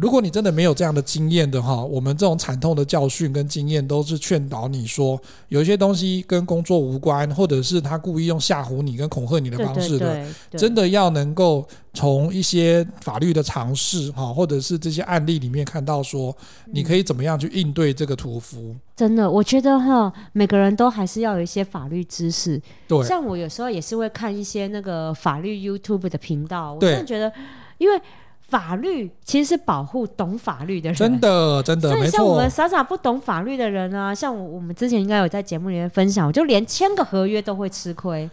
[0.00, 16.32] 如果你真的没有这样的经验的话，我们这种惨痛的教训跟经验都是劝导你说，有一些东西跟工作无关，或者是他故意用吓唬你跟恐吓你的方式的，对对对对，真的要能够从一些法律的尝试哈，或者是这些案例里面看到说，
[16.66, 18.76] 你可以怎么样去应对这个屠夫。
[18.94, 22.62] 真的，我觉得哈，每个人都还是要有一些法律知识。
[22.86, 27.32] 对，像我有时候也是会看一些那个法律 YouTube 的频道，我真的觉得，
[27.78, 28.00] 因为。
[28.48, 38.28] 法律其实是保护懂法律的人，真的真的，所以像我们傻傻不懂法律的人啊，像我们之前应该有在节目里面分享，我就连签个合约都会吃亏。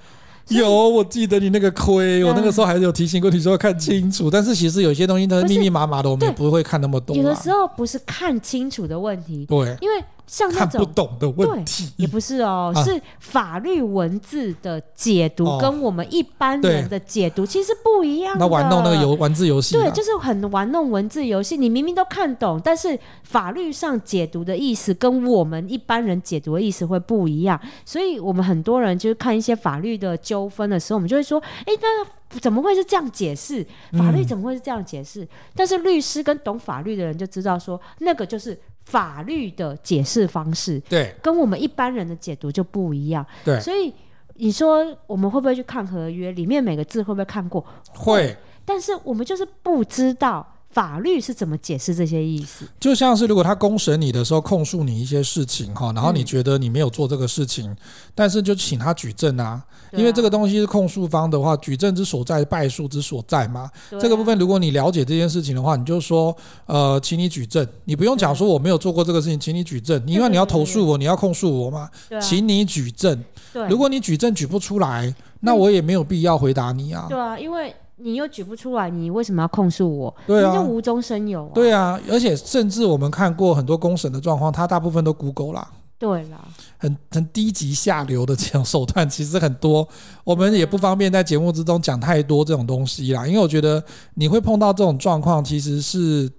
[0.48, 7.16] 有，我记得你那个亏，我那个时候还是有提醒过你说要看清楚，但是其实有些东西它是密密麻麻的，我们也不会看那么多。
[7.16, 10.04] 有的时候不是看清楚的问题，对，因为。
[10.28, 18.40] 像那种看不懂的问题，也不是哦，啊、是法律文字的解读跟我们一般人的解读其实不一样的。
[18.40, 21.58] 那玩弄那个游文字游戏，对，就是很玩弄文字游戏。
[21.58, 27.60] 你明明都看懂，但是法律上解读的意思跟我们一般人解读的意思会不一样。
[27.86, 33.66] 所以我们很多人就是看一些法律的纠纷的时候，我们就会说：哎，那怎么会是这样解释？
[33.94, 35.24] 法律怎么会是这样解释？
[35.24, 38.60] 嗯、但是律师跟懂法律的人就知道说，那个就是。
[38.86, 43.94] 法律的解释方式，对，跟我们一般人的解读就不一样，对，所以
[44.36, 47.66] 你说我们会不会去看合约里面每个字会不会看过？
[47.90, 50.55] 会，但是我们就是不知道。
[50.76, 52.66] 法律是怎么解释这些意思？
[52.78, 57.78] 就像是如果他公审你的时候控诉你一些事情哈，然后你觉得你没有做这个事情，嗯、
[58.14, 63.62] 但是就请他举证啊，啊因为这个东西是控诉方的话，举证之所在，败诉之所在嘛。
[63.62, 66.36] 啊、这个部分如果你了解这件事情的话，你就说
[66.66, 73.24] 呃，请你举证，你不用讲说我没有做过这个事情，请你举证，因为你要投诉我，你要控诉我嘛，啊、请你举证。
[73.70, 77.06] 如果你举证举不出来，那我也没有必要回答你啊。
[77.08, 77.74] 对啊，因为。
[77.98, 80.16] 你又举不出来，你为什么要控诉我？
[80.28, 81.52] 对啊，你就无中生有啊。
[81.54, 85.68] 对啊，而且甚至我们看过很多公审的状况，他大部分都 Google 啦。
[85.98, 86.46] 对啦，
[86.78, 89.88] 很很低级下流的这种手段其实很多，
[90.24, 93.84] 我们也不方便在节目之中讲太多这种东西啦，因为我觉得
[94.16, 96.30] 你会碰到这种状况，其实是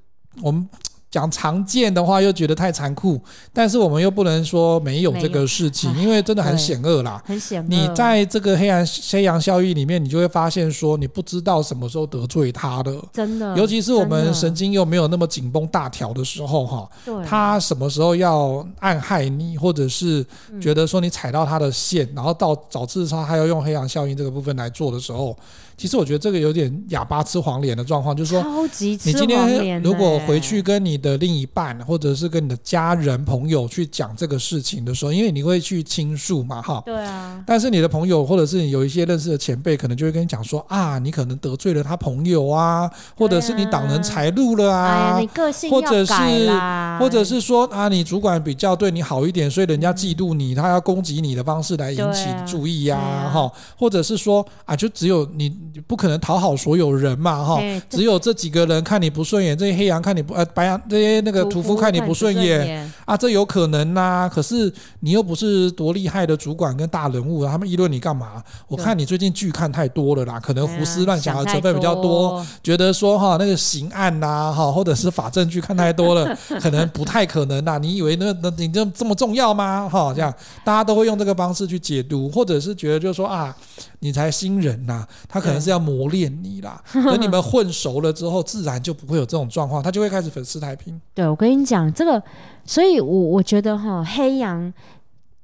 [0.42, 0.68] 我们。
[1.16, 3.18] 讲常见的话又觉得太残酷，
[3.50, 7.22] 但是我们又不能说没有这个事情，因为真的很险恶啦。
[7.24, 7.66] 很险恶。
[7.70, 12.94] 你在这个黑暗黑羊效应里面，你就会发现说，你不知道什么时候得罪他的。
[13.14, 13.56] 真的。
[13.56, 16.86] 尤其是我们神经又没有那么紧绷大条的时候，哈。
[17.02, 17.14] 对。
[17.24, 20.22] 他什么时候要暗害你，或者是
[20.60, 25.34] 觉得说你踩到他的线，然后到导致他还要用黑羊效应这个部分来做的时候。
[25.76, 28.42] 其实我觉得这个有点哑巴吃黄连的状况，就是说，
[28.80, 37.42] 你今天如果回去跟你的另一半，或者是跟你的家人朋友去讲这个事情的时候，因为你会去倾诉嘛，哈，对啊。
[37.46, 55.54] 但是你的朋友或者是你有一些认识的前辈，可能就会跟你讲说啊，你可能得罪了他朋友啊，或者是你挡人财路了啊，你个性要改啦，或者是或者是说啊，你主管比较对你好一点，所以人家嫉妒你，他要攻击你的方式来引起注意呀，哈，或者是说啊，就只有你。
[55.74, 64.28] 你不可能讨好所有人嘛，哈，只有这几个人看你不顺眼，这些黑羊看你不，呃，白羊这些那个屠夫看你不顺眼啊，这有可能呐、啊。
[64.28, 68.42] 可是你又不是多厉害的主管跟大人物，他们议论你干嘛？
[68.68, 77.78] 我看你最近剧看太多了啦，可能胡思乱想的成分比较多，觉得说哈那个刑案呐，哈或者是法证剧看太多了， 可能不太可能呐。
[77.78, 79.88] 你以为那那你这这么重要吗？
[79.88, 80.32] 哈，这样
[80.64, 83.54] 大家都会用这个方式去解读，或者是觉得就是说啊。
[84.00, 86.80] 你才新人呐，他可能是要磨练你啦。
[86.94, 91.00] 等你们混熟了之后，自然就不会有这种状况，他就会开始粉饰太平。
[91.12, 92.22] 对，我跟你讲这个，
[92.64, 94.72] 所以我我觉得哈，黑羊。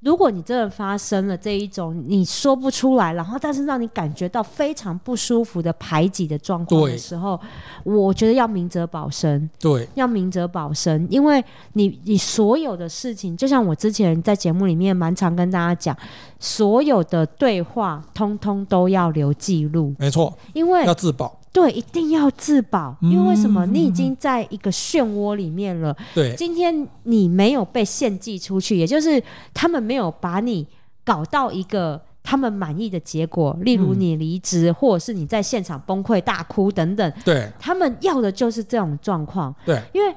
[0.03, 7.39] 如果你真的发生了这一种你说不出来，然后但是让你感觉到非常不舒服的排挤的状况的时候，
[7.83, 9.49] 我觉得要明哲保身。
[9.59, 15.97] 对，要明哲保身，因为你你所有的事情，就像我之前在节目里面蛮常跟大家讲，
[16.39, 19.95] 所有的对话通通都要留记录。
[19.97, 21.39] 没错，因为要自保。
[21.53, 23.63] 对，一定要自保，因为为什么？
[23.67, 25.95] 你已经在一个漩涡里面了。
[26.15, 29.21] 对，今天你没有被献祭出去，也就是
[29.53, 30.67] 他们没有把你
[31.05, 37.13] 搞到一个他们满意的结果，例如你离职，嗯、或者是你在现场崩溃大哭等等。
[37.23, 39.53] 对，他们要的就是这种状况。
[39.63, 40.11] 对，因为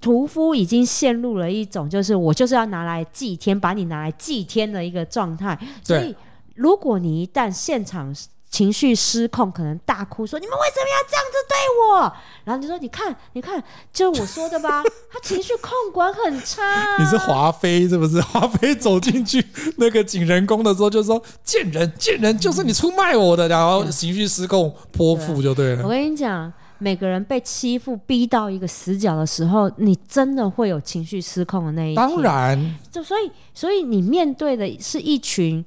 [0.00, 5.56] 屠夫已经陷入了一种，就是我就是要拿来祭天，把你拿来祭天的一个状态。
[5.84, 6.12] 所以，
[6.56, 8.12] 如果你一旦现场，
[8.56, 14.82] 情绪失控，可能大哭说：“你们为什么要这样子对我？”然后就说：“你看，你看，就是我说的吧？
[15.12, 16.96] 他情绪控管很差啊。
[16.98, 18.18] ”你是华妃是不是？
[18.24, 19.44] 华妃走进去
[19.76, 25.82] 那个景仁宫的时候，就说：“贱人，贱人，就是你出卖我的。”然后情绪失控泼妇就对了。
[25.84, 31.96] 我跟你讲，每个人被欺负逼到一个死角的时候，你真的会有情绪失控的那一天。
[31.96, 35.62] 当然，就所以，所以你面对的是一群。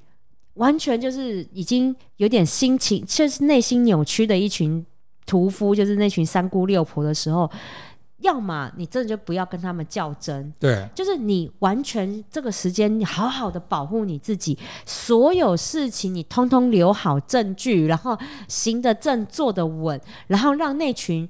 [0.60, 4.86] 完全就是已经有点心情，就是内心扭曲的一群
[5.26, 7.50] 屠夫，就是那群三姑六婆的时候，
[8.19, 18.17] 要么你真的就不要跟他们较真，对，就是你完全这个时间，你好好的保护你自己，所有事情你通通留好证据，然后
[18.48, 21.28] 行得正，坐得稳，然后让那群。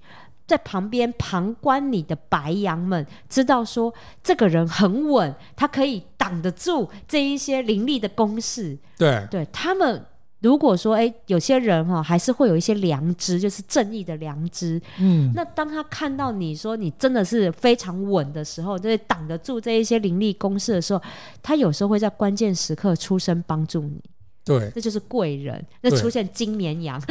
[0.50, 8.76] 在旁边旁观你的白羊们知道说，这个人很稳，他可以挡得住这一些凌厉的攻势。
[8.98, 10.04] 对，对他们
[10.42, 14.82] 如果说，哎，有些人哈、哦、还是会有一些良知，就是正义的良知。
[14.98, 21.02] 嗯，那当他看到你说你真的是非常稳的时候，就是挡得住这一些凌厉攻势的时候，
[21.44, 24.02] 他有时候会在关键时刻出声帮助你。
[24.50, 27.00] 对，这就是贵人，那出现金绵羊。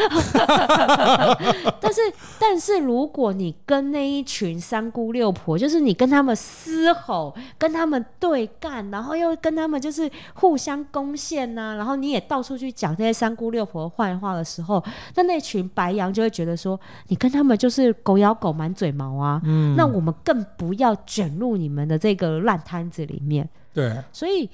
[1.81, 2.01] 但是，
[2.41, 19.41] 但是如果你跟那一群三姑六婆，就是你跟他们嘶吼，跟他们对干，然后又跟他们就是互相攻陷呐、啊，然后你也到处去讲这些三姑六婆坏话的时候，那那群白羊就会觉得说，你跟他们就是狗咬狗，满嘴毛啊。
[19.45, 23.49] 嗯，那我们更不要卷入你们的这个烂摊子里面。
[23.73, 24.51] 对，所以。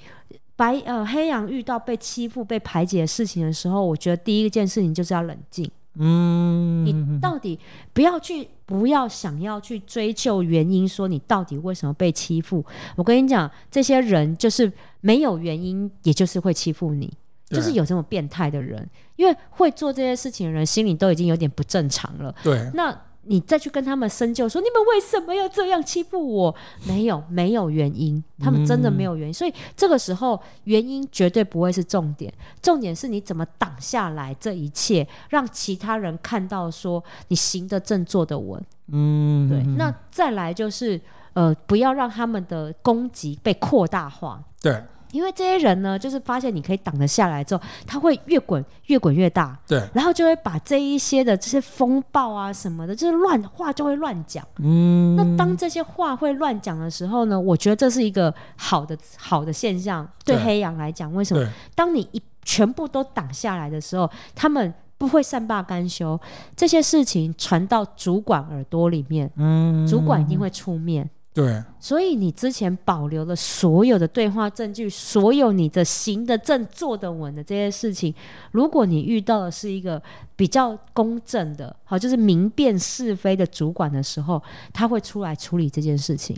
[0.56, 5.70] 白呃黑羊遇到被欺负、被排挤的事情的时候，我觉得第一件事情就是要冷静。
[5.96, 7.58] 嗯，你到底
[7.92, 12.64] 不要去，不要想要去追究原因，说你到底为什么被欺负？
[12.96, 17.12] 我跟你讲，这些人就是没有原因，也就是会欺负你，
[17.48, 22.34] 就是有这么变态的人，因为会做这些事情的人心里都已经有点不正常了。
[22.42, 22.96] 对，那。
[23.26, 26.54] 你再去跟他们深究，说你们为什么要这样欺负我？
[26.86, 29.32] 没有，没有原因，他们真的没有原因。
[29.32, 38.62] 嗯、所以这个时候，原因绝对不会是重点，重点是你怎么挡下来这一切，让其他人看到说你行得正，坐得稳。
[38.88, 39.62] 嗯，对。
[39.76, 41.00] 那再来就是，
[41.32, 44.42] 呃，不要让他们的攻击被扩大化。
[44.60, 44.82] 对。
[45.14, 54.44] 因为这些人呢，就是发现你可以挡得下来之后，他会越滚越滚越大，对，然后就会把这一些的这些风暴啊什么的，就是乱话就会乱讲。
[54.58, 60.06] 嗯，那当这些话会乱讲的时候呢，我觉得这是一个好的好的现象。
[60.24, 61.46] 对黑羊来讲，为什么？
[61.74, 66.18] 当你一全部都挡下来的时候，他们不会善罢甘休，
[66.56, 71.08] 这些事情传到主管耳朵里面，嗯，主管一定会出面。
[71.34, 78.14] 对，所以你之前保留了所有的对话证据，所有你的行得正、坐得稳的这些事情，
[78.52, 80.00] 如果你遇到的是一个
[80.36, 84.40] 比较公正的，好，就是明辨是非的主管的时候，
[84.72, 86.36] 他会出来处理这件事情。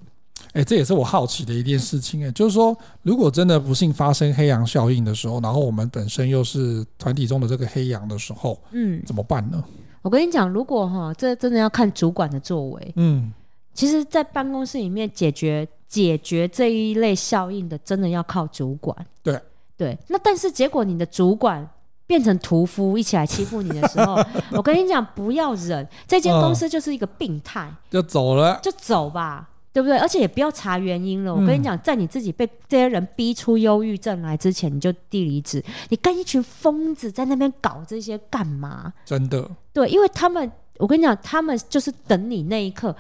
[0.55, 9.63] 哎，这也是我好奇的一件事情，哎，就是说，如果真的不幸发生黑羊效应的时候，然后我们本身又是团体中的这个黑羊的时候，嗯，怎么办呢？
[10.01, 13.31] 我跟你讲，如果哈，这真的要看主管的作为，嗯。
[13.77, 18.97] 其实，在办公室里面解决解决这一类效应的，真的要靠主管。
[19.23, 19.39] 对
[19.77, 21.69] 对，那但是结果你的主管
[22.07, 24.17] 变成屠夫，一起来欺负你的时候，
[24.57, 29.99] 我跟你讲，不要忍，这间公司就是一个病态，就走了，就走吧，对不对？
[29.99, 31.35] 而且也不要查原因了。
[31.35, 35.63] 我跟你讲，在你自己被这些人逼出忧郁症来之前，你就递离职。
[35.91, 38.91] 你跟一群疯子在那边搞这些干嘛？
[39.05, 42.97] 真的，对，因为他们，我跟你讲，他们就是等你那一刻。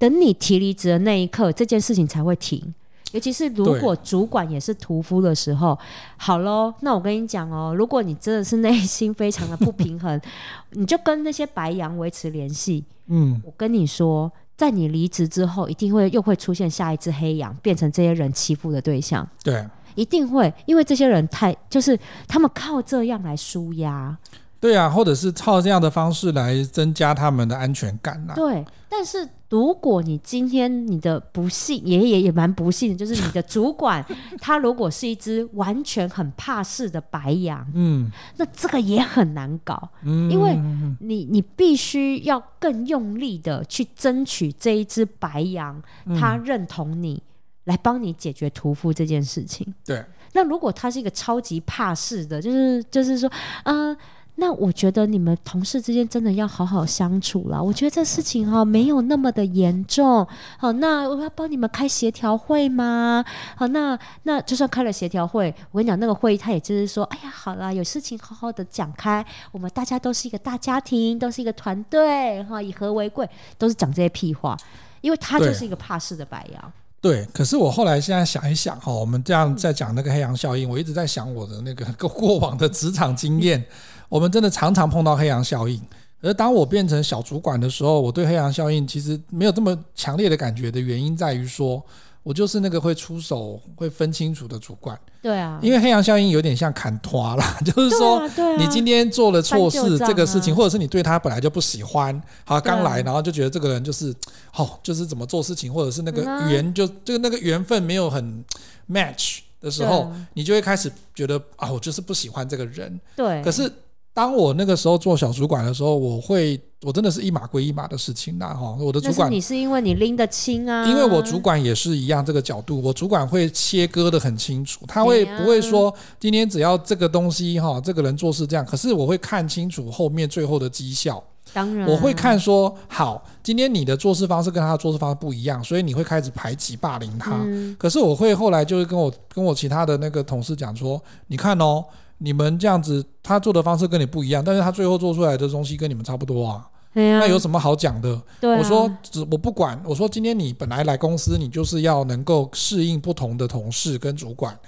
[0.00, 2.74] 等你提离职的那一刻，这件事情才会停。
[3.12, 5.78] 尤其是如果主管也是屠夫的时候，
[6.16, 10.18] 好喽，那我跟你讲哦，如果你真的是内心非常的不平衡，
[10.72, 12.82] 你就跟那些白羊维持联系。
[13.08, 19.28] 嗯，我跟你说，在你离职之后，一定会又会出现下一只黑羊，变成这些人欺负的对象。
[19.42, 24.16] 对，一定会，因为这些人太就是他们靠这样来舒压。
[24.60, 28.34] 对啊，或者是靠这样的方式来增加他们的安全感呐。
[28.36, 34.04] 对，但是如果你今天你的不幸也也也蛮不幸的，就是你的主管
[34.40, 40.56] 他如果是一只完全很怕事的白羊，嗯，那这个也很难搞，嗯，因为
[41.00, 45.82] 你你必须要更用力的去争取这一只白羊，
[46.18, 47.20] 他认同你，
[47.64, 49.74] 来帮你解决屠夫这件事情。
[49.84, 53.28] 对，那如果他是一个超级怕事的，就是就是说，
[53.64, 53.96] 嗯、呃。
[54.40, 57.62] 那我觉得你们同事之间真的要好好相处了。
[57.62, 60.26] 我觉得这事情哈没有那么的严重。
[60.56, 63.22] 好，那我要帮你们开协调会吗？
[63.54, 69.22] 好，那那就算开了协调会，我跟你讲，那个会议他也就是说，哎呀，好啦，有事情好好的讲开。
[69.52, 73.28] 我们大家都是一个大家庭，都是一个团队，哈，以和为贵，
[73.58, 74.56] 都是讲这些屁话。
[75.02, 76.72] 因为他就是一个怕事的白羊。
[77.02, 83.62] 对，可是我后来现在想一想哈，我们这样在讲那个黑羊效应，我一直在想我的那个 过往的职场经验。
[84.10, 85.80] 我们真的常常碰到黑羊效应，
[86.20, 91.82] 而当我变成小主管的时候，我对黑羊效应其实没有这么强烈的感觉的原因在于说，
[92.22, 94.98] 我就是那个会出手、会分清楚的主管。
[95.22, 104.12] 对啊，因为黑羊效应有点像砍拖啦， 就是说，你今天做了错事这个事情，或者是你对他本来就不喜欢，好刚来，然后就觉得这个人就是，
[104.56, 108.44] 哦，就是怎么做事情，或者是那个缘就这个那个缘分没有很
[108.90, 113.00] match 的时候，你就会开始觉得啊，我就是不喜欢这个人。
[113.14, 113.72] 对，可是。
[114.12, 141.84] 当我那个时候做小主管的时候，我会，我真的是一码归一码的事情啦，哈，我的主管，你是因为你拎得清啊，因为我主管也是一样这个角度，我主管会切割的很清楚，他会不会说今天只要这个东西哈，这个人做事这样，可是我会看清楚后面最后的绩效，当然，我会看说，好，今天你的做事方式跟他的做事方式不一样，所以你会开始排挤霸凌他，嗯，可是我会后来就是跟我跟我其他的那个同事讲说，你看哦。
[142.22, 146.68] 你们这样子，他做的方式跟你不一样，但是他最后做出来的东西跟你们差不多啊。
[146.92, 148.20] 那有什么好讲的？
[148.42, 149.80] 我说只，我不管。
[149.84, 154.58] 我说，今天你本来来公司，你就是要能够适应不同的同事跟主管。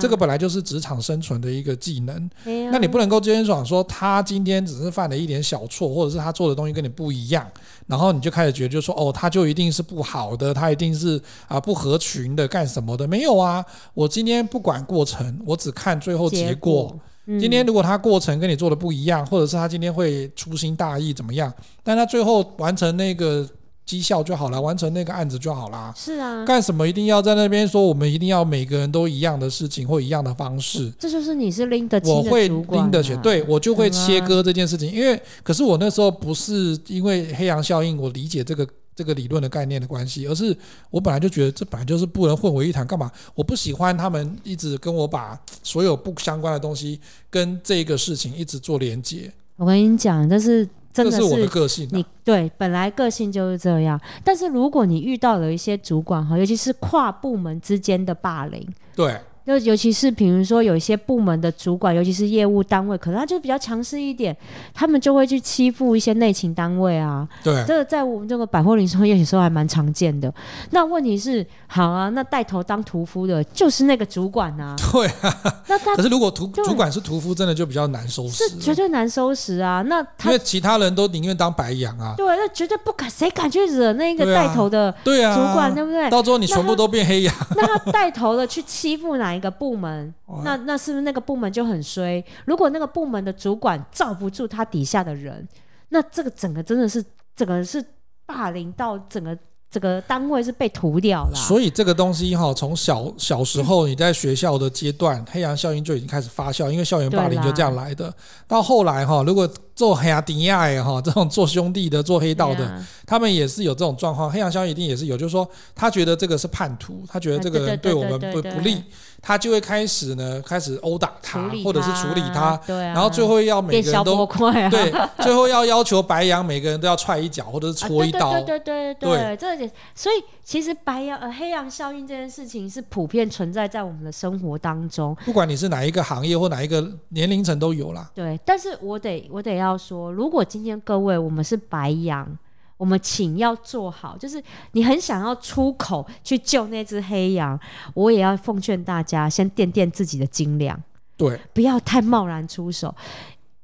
[0.00, 2.30] 这个本来就是职场生存的一个技能。
[2.70, 7.44] 那你不能够今天讲说他今天只是犯了一点小错，或者是他做的东西跟你不一样，
[7.88, 13.08] 然后你就开始觉得就说哦，他就一定是不好的，他一定是啊不合群的，干什么的？
[13.08, 13.64] 没有啊，
[13.94, 16.96] 我今天不管过程，我只看最后结果。
[17.26, 21.52] 今天如果他过程跟你做的不一样，或者是他今天会粗心大意怎么样？
[21.82, 23.48] 但他最后完成那个
[23.86, 25.92] 绩效就好了，完成那个案子就好啦。
[25.96, 30.92] 是啊，干什么一定要在那边说我们一定要每个人都一样的事情或一样的方式？
[30.98, 32.54] 这就是你是拎得清的主管啊。
[32.68, 34.90] 我会拎得起，对，我就会切割这件事情。
[34.92, 38.66] 因为可是我那时候不是因为黑羊效应，我理解这个。
[38.94, 40.56] 这个理论的概念的关系，而是
[40.90, 43.10] 我本来就觉得这本来就是不能混为一谈，干嘛？
[43.34, 49.32] 我不喜欢他们一直跟我把所有不相关的东西跟这个事情一直做连接。
[49.56, 51.90] 我跟你讲，这是真的是，这是我的个性啊。
[51.92, 54.00] 你对，本来个性就是这样。
[54.22, 59.20] 但是如果你遇到了一些主管哈，尤其是跨部门之间的霸凌，对。
[59.46, 64.34] 就尤其是比如说有一些部门的主管，尤其是业务单位，可能他就比较强势一点，
[64.72, 67.28] 他们就会去欺负一些内勤单位啊。
[67.42, 70.32] 对，这个在我们这个百货零售业有时候还蛮常见的。
[70.70, 74.74] 那问题是，好啊，那带头当屠夫的就是那个主管啊。
[74.92, 75.62] 对啊。
[75.68, 78.48] 那他可是如果屠主管是屠夫，真的就比较难收拾。
[78.48, 79.82] 是绝对难收拾啊。
[79.82, 82.14] 那他因为其他人都宁愿当白羊啊。
[82.16, 86.08] 对，那绝对不敢，谁敢去惹那个带头的对啊主管，对不对？
[86.08, 87.34] 到最后你全部都变黑羊。
[87.56, 90.14] 那他带头的去欺负哪一个部门？
[90.44, 92.24] 那那是不是那个部门就很衰？
[92.44, 95.46] 如果那个部门的主管罩不住他底下的人，
[95.88, 97.04] 那这个整个真的是
[97.36, 97.84] 整个是
[98.26, 99.36] 霸凌到整个
[99.70, 101.34] 这个单位是被涂掉了。
[101.34, 108.12] 所以这个东西哈，从小小时候你在学校的阶段，嗯、黑羊效应就已经开始发酵，因为校园霸凌就这样来的。
[108.46, 114.30] 到后来哈，如果做黑亚迪亚哈这种做兄弟的、做黑道的，他们也是有这种状况。
[114.30, 118.82] 黑羊效应一定也是有，就是说他觉得这个是叛徒，他觉得这个人对我们不不利。
[119.24, 138.10] 他就会开始呢，开始殴打他，他或者是处理他，对啊，然后最后要每个人都、啊、对，最后要要求白羊每个人都要踹一脚或者是戳一刀，啊、对对对对对，对，这所以其实白羊呃黑羊效应这件事情是普遍存在在我们的生活当中，不管你是哪一个行业或哪一个年龄层都有啦。
[138.14, 142.36] 对，但是我得我得要说，如果今天各位我们是白羊。
[142.76, 147.58] 我们请要做好，就是你很想要出口去救那只黑羊，
[147.94, 150.78] 我也要奉劝大家先掂掂自己的斤两，
[151.16, 152.92] 对，不要太贸然出手。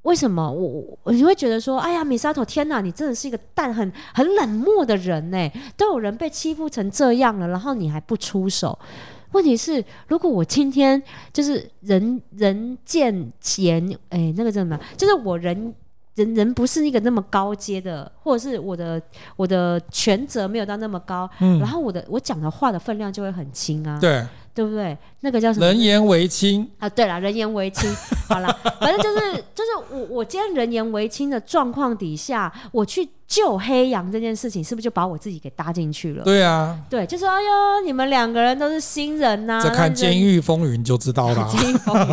[0.02, 0.50] 为什么？
[0.50, 8.78] 我我你会觉得说，哎呀，米沙头，天哪，你真的是一个淡很很冷漠的人呢，都有人被欺负成这样了，然后你还不出手。
[9.32, 11.02] 问题是，如果我今天
[11.32, 14.78] 就是人人见钱，哎，那个叫什么？
[14.96, 15.74] 就是我人。
[16.16, 19.00] 人人不是一个那么高阶的，或者是我的
[19.36, 24.96] 我的权责没有到那么高，嗯，然后我的我讲的话的分量就会很轻啊，对，对不对？
[25.20, 25.66] 那个叫什么？
[25.66, 27.90] 人言为轻啊，对了，人言为轻，
[28.28, 28.48] 好了，
[28.80, 33.08] 反正就是就是我我今天人言为轻的状况底下，我去。
[33.30, 36.24] 救黑羊这件事情，是不是就把我自己给搭进去了？
[36.24, 37.48] 对啊，对，就说哎呦，
[37.86, 39.62] 你们两个人都是新人呐、啊。
[39.62, 41.48] 这看《监狱风云》就知道了。
[41.48, 42.08] 监狱风云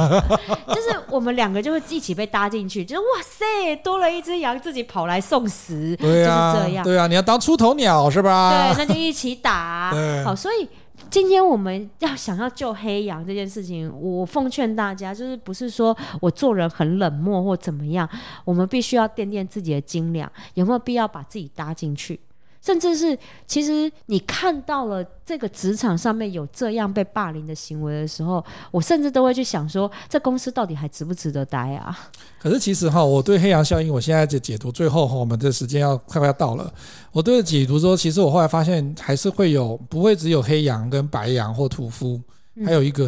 [0.68, 6.84] 就是我们两个就会一起被搭进去，就是哇塞，多了一只羊，自己跑来送死，对啊，就是这样。
[6.84, 8.72] 对啊，你要当出头鸟是吧？
[8.76, 9.92] 对，那就一起打。
[10.24, 10.70] 好，所以。
[11.10, 18.08] 今天我们要想要救黑羊这件事情，我奉劝大家，就是不是说我做人很冷漠或怎么样，
[18.46, 22.20] 我们必须要掂掂自己的斤两，有没有必要把自己搭进去？
[22.68, 31.98] 甚至是，其实你看到了这个职场上面有这样被霸凌的行为的时候，我甚至都会去想说，这公司到底还值不值得待啊？
[32.38, 36.70] 可是其实哈，我对黑羊效应，我现在就解读，最后哈，我们的时间要快快要到了。
[37.14, 42.20] 我对解读说，其实我后来发现，还是会有，不会只有黑羊跟白羊或屠夫，
[42.66, 43.08] 还有一个，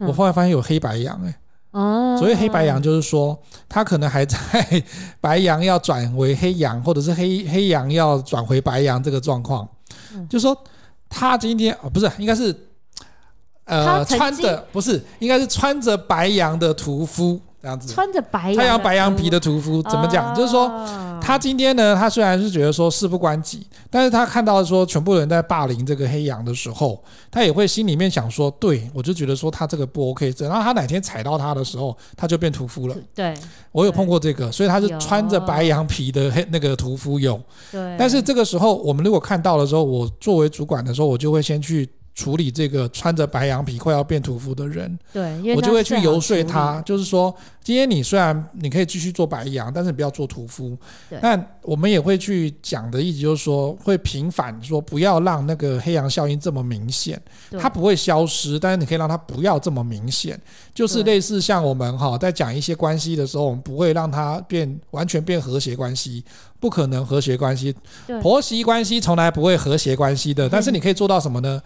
[0.00, 1.36] 嗯、我后来发现有黑白羊哎、欸。
[1.76, 4.38] 哦，所以黑白羊就是说，他可能还在
[5.20, 9.68] 白羊要转为黑羊，或者是黑黑羊要转回白羊这个状况。
[10.14, 10.56] 嗯，就是说
[11.08, 12.54] 他今天哦，不是，应该是
[13.64, 17.38] 呃穿着不是，应该是穿着白羊的屠夫。
[17.66, 20.32] 这样子穿着白羊，太阳白羊皮的屠夫怎么讲？
[20.36, 20.70] 就是说，
[21.20, 30.32] 他今天呢，他虽然是觉得说事不关己，但是他看到说全部人在霸凌这个黑羊的时候，他也会心里面想说，对，我就觉得说他这个不 OK。
[30.34, 32.94] 等到他哪天踩到他的时候，他就变屠夫了。
[33.12, 33.34] 对，
[33.72, 37.34] 我有碰过这个，所以他是穿着白羊皮的黑那个屠夫有。
[37.72, 41.88] 对，但是这个时候我们如果看到的时候，我作为主管的时候，我就会先去。
[42.16, 50.74] 处理这个穿着白羊皮快要变屠夫的人，对，我就会去游说他，就是说，今天你虽然你可以继续做白羊，但是你不要做屠夫。
[51.10, 57.20] 对，但我们也会去讲的意思就是说，会平反说不要让那个黑羊效应这么明显，
[57.60, 60.40] 它不会消失，但是你可以让它不要这么明显，
[60.74, 66.24] 就是类似像我们哈在讲一些关系的时候，我们不会让它变完全变和谐关系，
[66.58, 67.74] 不可能和谐关系，
[68.22, 71.60] 婆媳关系从来不会和谐关系的，但是你可以做到什么呢？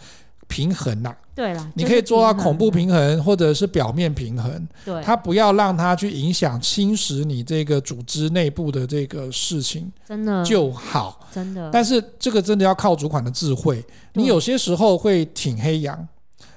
[0.51, 4.69] 平衡呐、啊，对了，你可以做到恐怖平衡，或者是表面平衡。
[4.85, 11.71] 对，它不要让它去影响、侵蚀你这个组织内部的这个事情，真的就好，真的。
[11.73, 13.83] 但是这个真的要靠主管的智慧。
[14.15, 16.09] 你有些时候会挺黑羊，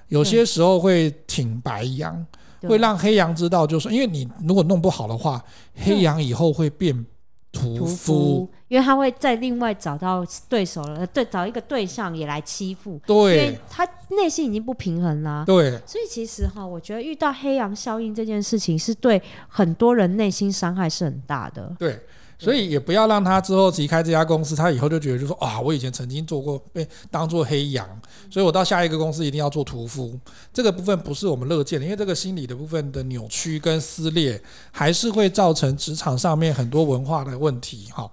[0.07, 2.25] 有些时候会挺白羊，
[2.63, 5.41] 会让黑羊知道，就是因为你如果弄不好的话，
[5.75, 7.05] 黑羊以后会变。
[7.53, 21.99] 屠夫，因为他会再另外找到对手了，对，找一个对象也来欺负，对，因为他内心已经不平衡啦，对，所以其实哈，我觉得遇到黑羊效应这件事情，是对很多人内心伤害是很大的，对，
[22.38, 27.88] 所以也不要让他之后离开这家公司，他以后就觉得就说啊，我以前曾经做过被当做黑羊，
[28.29, 30.17] 所以我到下一个公司一定要做屠夫。
[30.53, 37.88] 这个部分不是我们乐见的，因为这个心理的部分的扭曲跟撕裂，还是会造成职场上面很多文化的问题。
[37.91, 38.09] 哈。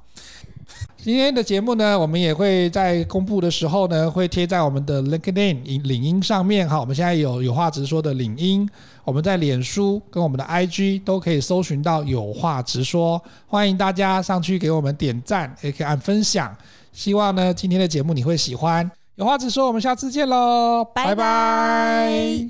[1.03, 6.79] 今天的节目呢，我们也会在公布的时候呢，会贴在我们的 LinkedIn 领英上面哈。
[6.79, 8.69] 我们现在有有话直说的领英，
[9.05, 16.57] 我们在脸书跟我们的 IG 都可以搜寻到有话直说，欢迎大家上去给我们点赞，也可以按分享。
[16.93, 18.91] 希望呢，今天的节目你会喜欢。
[19.17, 22.49] 有话直说，我们下次见喽，拜拜。